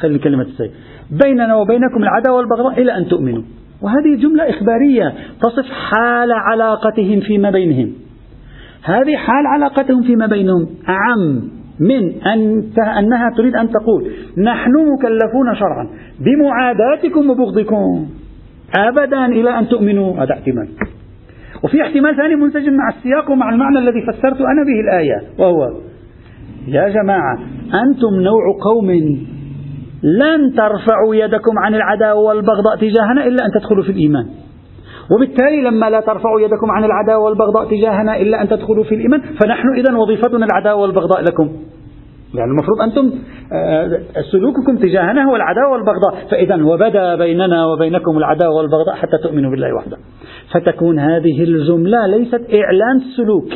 خلي 0.02 0.20
كلمة 0.20 0.44
السيف. 0.44 0.72
بيننا 1.12 1.56
وبينكم 1.56 2.04
العداوة 2.04 2.38
والبغضاء 2.38 2.82
إلى 2.82 2.98
أن 2.98 3.08
تؤمنوا. 3.08 3.44
وهذه 3.82 4.22
جملة 4.22 4.50
إخبارية 4.50 5.14
تصف 5.42 5.72
حال 5.72 6.32
علاقتهم 6.32 7.20
فيما 7.20 7.50
بينهم. 7.50 7.94
هذه 8.84 9.16
حال 9.16 9.48
علاقتهم 9.48 10.04
فيما 10.04 10.26
بينهم 10.26 10.68
أعم 10.90 11.42
من 11.80 12.22
أن 12.22 12.72
أنها 13.00 13.30
تريد 13.38 13.56
أن 13.56 13.70
تقول 13.70 14.12
نحن 14.38 14.72
مكلفون 14.72 15.56
شرعا 15.56 15.88
بمعاداتكم 16.20 17.30
وبغضكم 17.30 18.08
أبدا 18.78 19.26
إلى 19.26 19.60
أن 19.60 19.68
تؤمنوا. 19.68 20.24
هذا 20.24 20.34
احتمال. 20.34 20.68
وفي 21.64 21.82
احتمال 21.82 22.16
ثاني 22.16 22.36
منسجم 22.36 22.74
مع 22.74 22.90
السياق 22.98 23.32
ومع 23.32 23.50
المعنى 23.50 23.80
الذي 23.80 24.02
فسرت 24.02 24.42
أنا 24.42 24.64
به 24.64 24.80
الآية 24.84 25.22
وهو 25.40 25.72
يا 26.68 26.90
جماعة 26.90 27.38
أنتم 27.84 28.22
نوع 28.22 28.44
قوم 28.64 28.90
لن 30.08 30.54
ترفعوا 30.56 31.16
يدكم 31.16 31.60
عن 31.60 31.76
العداوة 31.76 32.20
والبغضاء 32.20 32.76
تجاهنا 32.76 33.28
إلا 33.28 33.46
أن 33.46 33.52
تدخلوا 33.60 33.84
في 33.84 33.90
الإيمان. 33.90 34.26
وبالتالي 35.12 35.62
لما 35.62 35.90
لا 35.90 36.00
ترفعوا 36.00 36.42
يدكم 36.42 36.72
عن 36.72 36.84
العداوة 36.84 37.24
والبغضاء 37.24 37.70
تجاهنا 37.70 38.22
إلا 38.22 38.42
أن 38.42 38.50
تدخلوا 38.50 38.84
في 38.84 38.96
الإيمان 38.96 39.22
فنحن 39.22 39.68
إذا 39.76 39.98
وظيفتنا 39.98 40.46
العداوة 40.46 40.82
والبغضاء 40.82 41.22
لكم. 41.22 41.50
يعني 42.34 42.52
المفروض 42.52 42.82
أنتم 42.82 43.12
آه، 43.54 44.00
سلوككم 44.32 44.78
تجاهنا 44.78 45.30
هو 45.30 45.36
العداوة 45.36 45.72
والبغضاء. 45.72 46.28
فإذا 46.32 46.64
وبدا 46.64 47.16
بيننا 47.16 47.66
وبينكم 47.66 48.18
العداوة 48.18 48.56
والبغضاء 48.56 48.96
حتى 48.96 49.18
تؤمنوا 49.24 49.52
بالله 49.52 49.76
وحده. 49.76 49.98
فتكون 50.54 51.00
هذه 51.00 51.44
الجملة 51.44 52.08
ليست 52.08 52.42
إعلان 52.54 53.00
سلوك. 53.18 53.50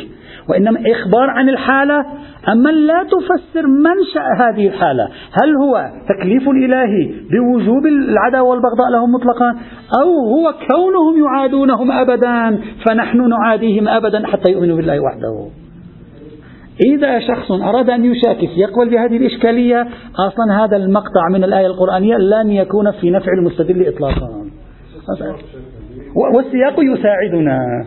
وإنما 0.48 0.80
إخبار 0.80 1.30
عن 1.30 1.48
الحالة. 1.48 2.06
أما 2.48 2.68
لا 2.70 3.02
تفسر 3.04 3.66
منشأ 3.66 4.44
هذه 4.44 4.66
الحالة. 4.66 5.08
هل 5.42 5.56
هو 5.56 5.90
تكليف 6.08 6.48
إلهي 6.48 7.14
بوجوب 7.30 7.86
العداوة 7.86 8.48
والبغضاء 8.48 8.90
لهم 8.92 9.12
مطلقا؟ 9.12 9.50
أو 10.02 10.08
هو 10.08 10.54
كونهم 10.68 11.24
يعادونهم 11.24 11.92
أبدا 11.92 12.58
فنحن 12.86 13.28
نعاديهم 13.28 13.88
أبدا 13.88 14.26
حتى 14.26 14.50
يؤمنوا 14.50 14.76
بالله 14.76 15.00
وحده؟ 15.00 15.48
إذا 16.86 17.20
شخص 17.20 17.50
أراد 17.50 17.90
أن 17.90 18.04
يشاكس 18.04 18.50
يقبل 18.56 18.90
بهذه 18.90 19.16
الإشكالية 19.16 19.88
أصلا 20.28 20.64
هذا 20.64 20.76
المقطع 20.76 21.28
من 21.32 21.44
الآية 21.44 21.66
القرآنية 21.66 22.16
لن 22.16 22.50
يكون 22.50 22.90
في 22.90 23.10
نفع 23.10 23.32
المستدل 23.38 23.88
إطلاقا. 23.88 24.44
والسياق 26.34 26.74
يساعدنا. 26.78 27.86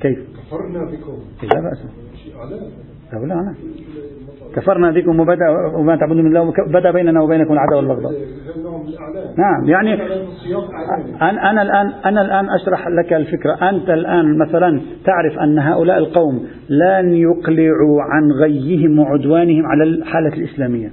كيف؟ 0.00 0.35
كفرنا 0.46 0.84
بكم 0.84 1.18
لا 1.42 1.60
بأس 1.60 1.84
لا 3.12 3.34
لا 3.34 3.54
كفرنا 4.54 4.90
بكم 4.90 5.20
وبدا 5.20 5.50
وما 5.76 5.96
تعبدون 5.96 6.24
من 6.24 6.26
الله 6.26 6.52
بدأ 6.66 6.90
بيننا 6.90 7.22
وبينكم 7.22 7.52
العداوة 7.52 7.76
والبغضاء. 7.76 8.12
نعم 9.38 9.64
يعني 9.64 9.94
أنا 11.22 11.50
أنا 11.50 11.62
الآن 11.62 11.92
أنا 12.04 12.20
الآن 12.20 12.48
أشرح 12.48 12.88
لك 12.88 13.12
الفكرة، 13.12 13.70
أنت 13.70 13.90
الآن 13.90 14.38
مثلا 14.38 14.80
تعرف 15.04 15.38
أن 15.38 15.58
هؤلاء 15.58 15.98
القوم 15.98 16.46
لن 16.68 17.14
يقلعوا 17.14 18.02
عن 18.02 18.30
غيهم 18.42 18.98
وعدوانهم 18.98 19.66
على 19.66 19.84
الحالة 19.84 20.34
الإسلامية، 20.34 20.92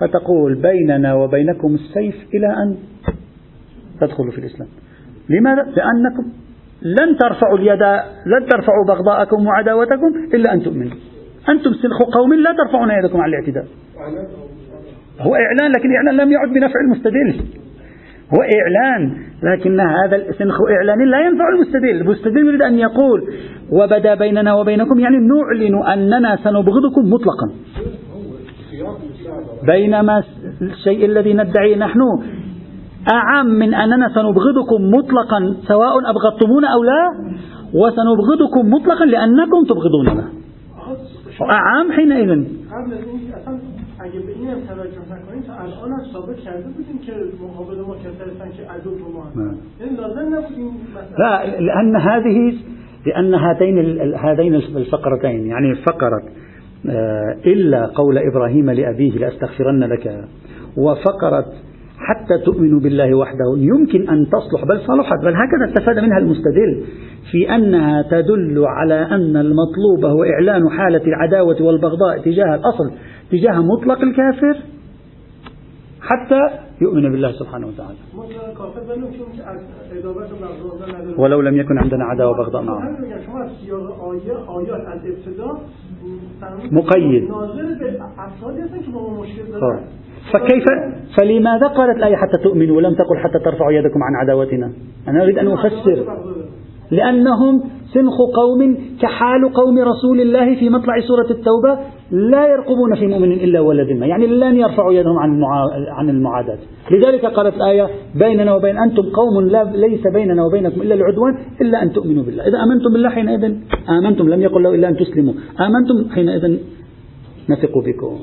فتقول 0.00 0.54
بيننا 0.54 1.14
وبينكم 1.14 1.74
السيف 1.74 2.14
إلى 2.34 2.46
أن 2.46 2.76
تدخلوا 4.00 4.30
في 4.30 4.38
الإسلام. 4.38 4.68
لماذا؟ 5.28 5.62
لأنكم 5.62 6.24
لن 6.82 7.16
ترفعوا 7.16 7.58
اليد 7.58 7.82
لن 8.26 8.46
ترفعوا 8.50 8.84
بغضاءكم 8.88 9.46
وعداوتكم 9.46 10.06
إلا 10.34 10.52
أن 10.52 10.62
تؤمنوا. 10.62 10.96
أنتم 11.48 11.72
سلخ 11.72 12.02
قوم 12.02 12.34
لا 12.34 12.52
ترفعون 12.52 12.90
يدكم 12.90 13.20
على 13.20 13.36
الاعتداء. 13.36 13.64
هو 15.20 15.34
إعلان 15.34 15.72
لكن 15.72 15.88
إعلان 15.96 16.16
لم 16.16 16.32
يعد 16.32 16.48
بنفع 16.48 16.80
المستدل. 16.80 17.44
هو 18.34 18.40
إعلان 18.42 19.16
لكن 19.42 19.80
هذا 19.80 20.16
السنخ 20.16 20.58
إعلان 20.76 21.10
لا 21.10 21.20
ينفع 21.20 21.48
المستدل. 21.48 22.00
المستدل 22.00 22.46
يريد 22.46 22.62
أن 22.62 22.78
يقول 22.78 23.34
وبدا 23.72 24.14
بيننا 24.14 24.54
وبينكم. 24.54 25.00
يعني 25.00 25.16
نعلن 25.16 25.86
أننا 25.92 26.36
سنبغضكم 26.36 27.10
مطلقا. 27.10 27.50
بينما 29.66 30.22
الشيء 30.62 31.04
الذي 31.04 31.34
ندعيه 31.34 31.76
نحن 31.76 32.00
أعم 33.12 33.46
من 33.46 33.74
أننا 33.74 34.08
سنبغضكم 34.14 34.90
مطلقا 34.90 35.56
سواء 35.66 36.10
أبغضتمونا 36.10 36.68
أو 36.68 36.82
لا 36.84 37.02
وسنبغضكم 37.74 38.70
مطلقا 38.70 39.04
لأنكم 39.04 39.64
تبغضوننا. 39.64 40.28
أعم 41.52 41.92
حينئذ. 41.92 42.44
لا 51.18 51.60
لأن 51.60 51.96
هذه 51.96 52.54
لأن 53.06 53.34
هاتين 53.34 53.78
هذين 54.14 54.54
الفقرتين 54.54 55.46
يعني 55.46 55.74
فقره 55.74 56.22
إلا 57.46 57.86
قول 57.86 58.18
إبراهيم 58.18 58.70
لأبيه 58.70 59.18
لأستغفرن 59.18 59.84
لك 59.84 60.24
وفقرة 60.76 61.46
حتى 62.08 62.38
تؤمنوا 62.44 62.80
بالله 62.80 63.14
وحده. 63.14 63.54
يمكن 63.56 64.08
أن 64.08 64.26
تصلح 64.26 64.64
بل 64.68 64.80
صلحت 64.80 65.18
بل 65.24 65.34
هكذا 65.34 65.64
استفاد 65.68 65.98
منها 65.98 66.18
المستدل 66.18 66.84
في 67.30 67.54
أنها 67.54 68.02
تدل 68.02 68.64
على 68.66 68.94
أن 68.94 69.36
المطلوب 69.36 70.04
هو 70.04 70.24
إعلان 70.24 70.68
حالة 70.70 71.04
العداوة 71.06 71.62
والبغضاء 71.62 72.18
تجاه 72.18 72.54
الأصل 72.54 72.90
تجاه 73.30 73.62
مطلق 73.62 74.00
الكافر 74.00 74.56
حتى 76.02 76.40
يؤمن 76.80 77.12
بالله 77.12 77.32
سبحانه 77.32 77.66
وتعالى. 77.66 77.98
ولو 81.18 81.40
لم 81.40 81.56
يكن 81.56 81.78
عندنا 81.78 82.04
عداوة 82.04 82.30
وبغضاء 82.30 82.62
معه. 82.62 82.78
مقيد. 86.70 87.24
فكيف؟ 90.32 90.64
فلماذا 91.16 91.66
قالت 91.66 91.96
الآية 91.96 92.16
حتى 92.16 92.38
تؤمنوا؟ 92.42 92.76
ولم 92.76 92.94
تقل 92.94 93.16
حتى 93.18 93.38
ترفعوا 93.44 93.72
يدكم 93.72 94.02
عن 94.02 94.14
عداوتنا. 94.22 94.72
أنا 95.08 95.22
أريد 95.22 95.38
أن 95.38 95.48
أفسر. 95.48 96.04
لأنهم 96.90 97.62
سنخ 97.94 98.16
قوم 98.34 98.76
كحال 99.02 99.52
قوم 99.52 99.78
رسول 99.78 100.20
الله 100.20 100.54
في 100.54 100.68
مطلع 100.68 101.00
سورة 101.00 101.30
التوبة 101.30 101.78
لا 102.10 102.46
يرقبون 102.46 102.94
في 102.94 103.06
مؤمن 103.06 103.32
إلا 103.32 103.60
ولا 103.60 103.82
ذمة 103.82 104.06
يعني 104.06 104.26
لن 104.26 104.56
يرفعوا 104.56 104.92
يدهم 104.92 105.18
عن 105.18 105.44
عن 105.88 106.10
المعاداة 106.10 106.58
لذلك 106.90 107.26
قالت 107.26 107.56
الآية 107.56 107.88
بيننا 108.14 108.54
وبين 108.54 108.78
أنتم 108.78 109.02
قوم 109.02 109.48
لا 109.48 109.64
ليس 109.64 110.06
بيننا 110.06 110.44
وبينكم 110.44 110.82
إلا 110.82 110.94
العدوان 110.94 111.38
إلا 111.60 111.82
أن 111.82 111.92
تؤمنوا 111.92 112.24
بالله. 112.24 112.42
إذا 112.48 112.58
آمنتم 112.58 112.92
بالله 112.92 113.10
حينئذ 113.10 113.54
آمنتم 113.88 114.28
لم 114.28 114.40
يقل 114.40 114.62
له 114.62 114.74
إلا 114.74 114.88
أن 114.88 114.96
تسلموا. 114.96 115.34
آمنتم 115.60 116.14
حينئذ 116.14 116.58
نثق 117.50 117.78
بكم. 117.78 118.18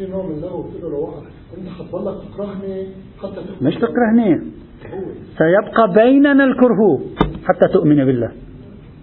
في 0.00 0.12
نوع 0.12 0.26
من 0.26 0.34
اللغو 0.34 0.62
بتقول 0.62 0.92
له 0.92 1.08
انت 1.58 1.68
هتضلك 1.68 2.14
تكرهني 2.24 2.86
حتى 3.22 3.64
مش 3.64 3.74
تكرهني. 3.74 4.40
سيبقى 5.38 5.92
بيننا 5.94 6.44
الكره 6.44 7.00
حتى 7.44 7.72
تؤمن 7.72 7.96
بالله. 7.96 8.30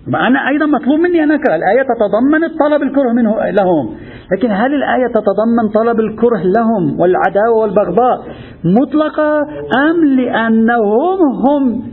ما 0.07 0.27
أنا 0.27 0.49
أيضا 0.49 0.65
مطلوب 0.65 0.99
مني 0.99 1.23
أن 1.23 1.31
أكره. 1.31 1.55
الآية 1.55 1.81
تتضمن 1.81 2.43
الطلب 2.43 2.83
الكره 2.83 3.13
منه 3.13 3.49
لهم. 3.49 3.95
لكن 4.31 4.51
هل 4.51 4.73
الآية 4.73 5.07
تتضمن 5.07 5.69
طلب 5.73 5.99
الكره 5.99 6.43
لهم 6.43 6.99
والعداوة 6.99 7.57
والبغضاء 7.61 8.25
مطلقة 8.63 9.41
أم 9.89 10.05
لأنهم 10.05 11.19
هم 11.47 11.83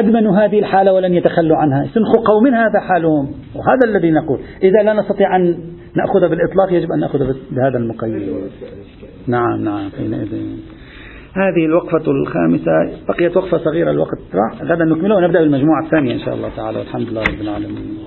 أدمنوا 0.00 0.32
هذه 0.36 0.58
الحالة 0.58 0.92
ولن 0.92 1.14
يتخلوا 1.14 1.56
عنها؟ 1.56 1.86
سنخ 1.94 2.16
قوم 2.16 2.46
هذا 2.46 2.80
حالهم. 2.80 3.28
وهذا 3.56 3.84
الذي 3.84 4.10
نقول. 4.10 4.38
إذا 4.62 4.82
لا 4.82 4.92
نستطيع 4.92 5.36
أن 5.36 5.58
نأخذ 5.96 6.20
بالإطلاق 6.20 6.72
يجب 6.72 6.92
أن 6.92 7.00
نأخذ 7.00 7.18
بهذا 7.50 7.78
المقيد. 7.78 8.28
نعم 9.26 9.64
نعم 9.64 9.90
حينئذ. 9.90 10.28
هذه 11.34 11.64
الوقفة 11.66 12.10
الخامسة 12.10 13.04
بقيت 13.08 13.36
وقفة 13.36 13.58
صغيرة 13.58 13.90
الوقت. 13.90 14.18
راح 14.34 14.62
غدا 14.62 14.84
نكملها 14.84 15.16
ونبدأ 15.16 15.40
بالمجموعة 15.40 15.84
الثانية 15.84 16.14
إن 16.14 16.20
شاء 16.20 16.34
الله 16.34 16.50
تعالى. 16.56 16.78
والحمد 16.78 17.08
لله 17.08 17.22
رب 17.22 17.40
العالمين. 17.40 17.98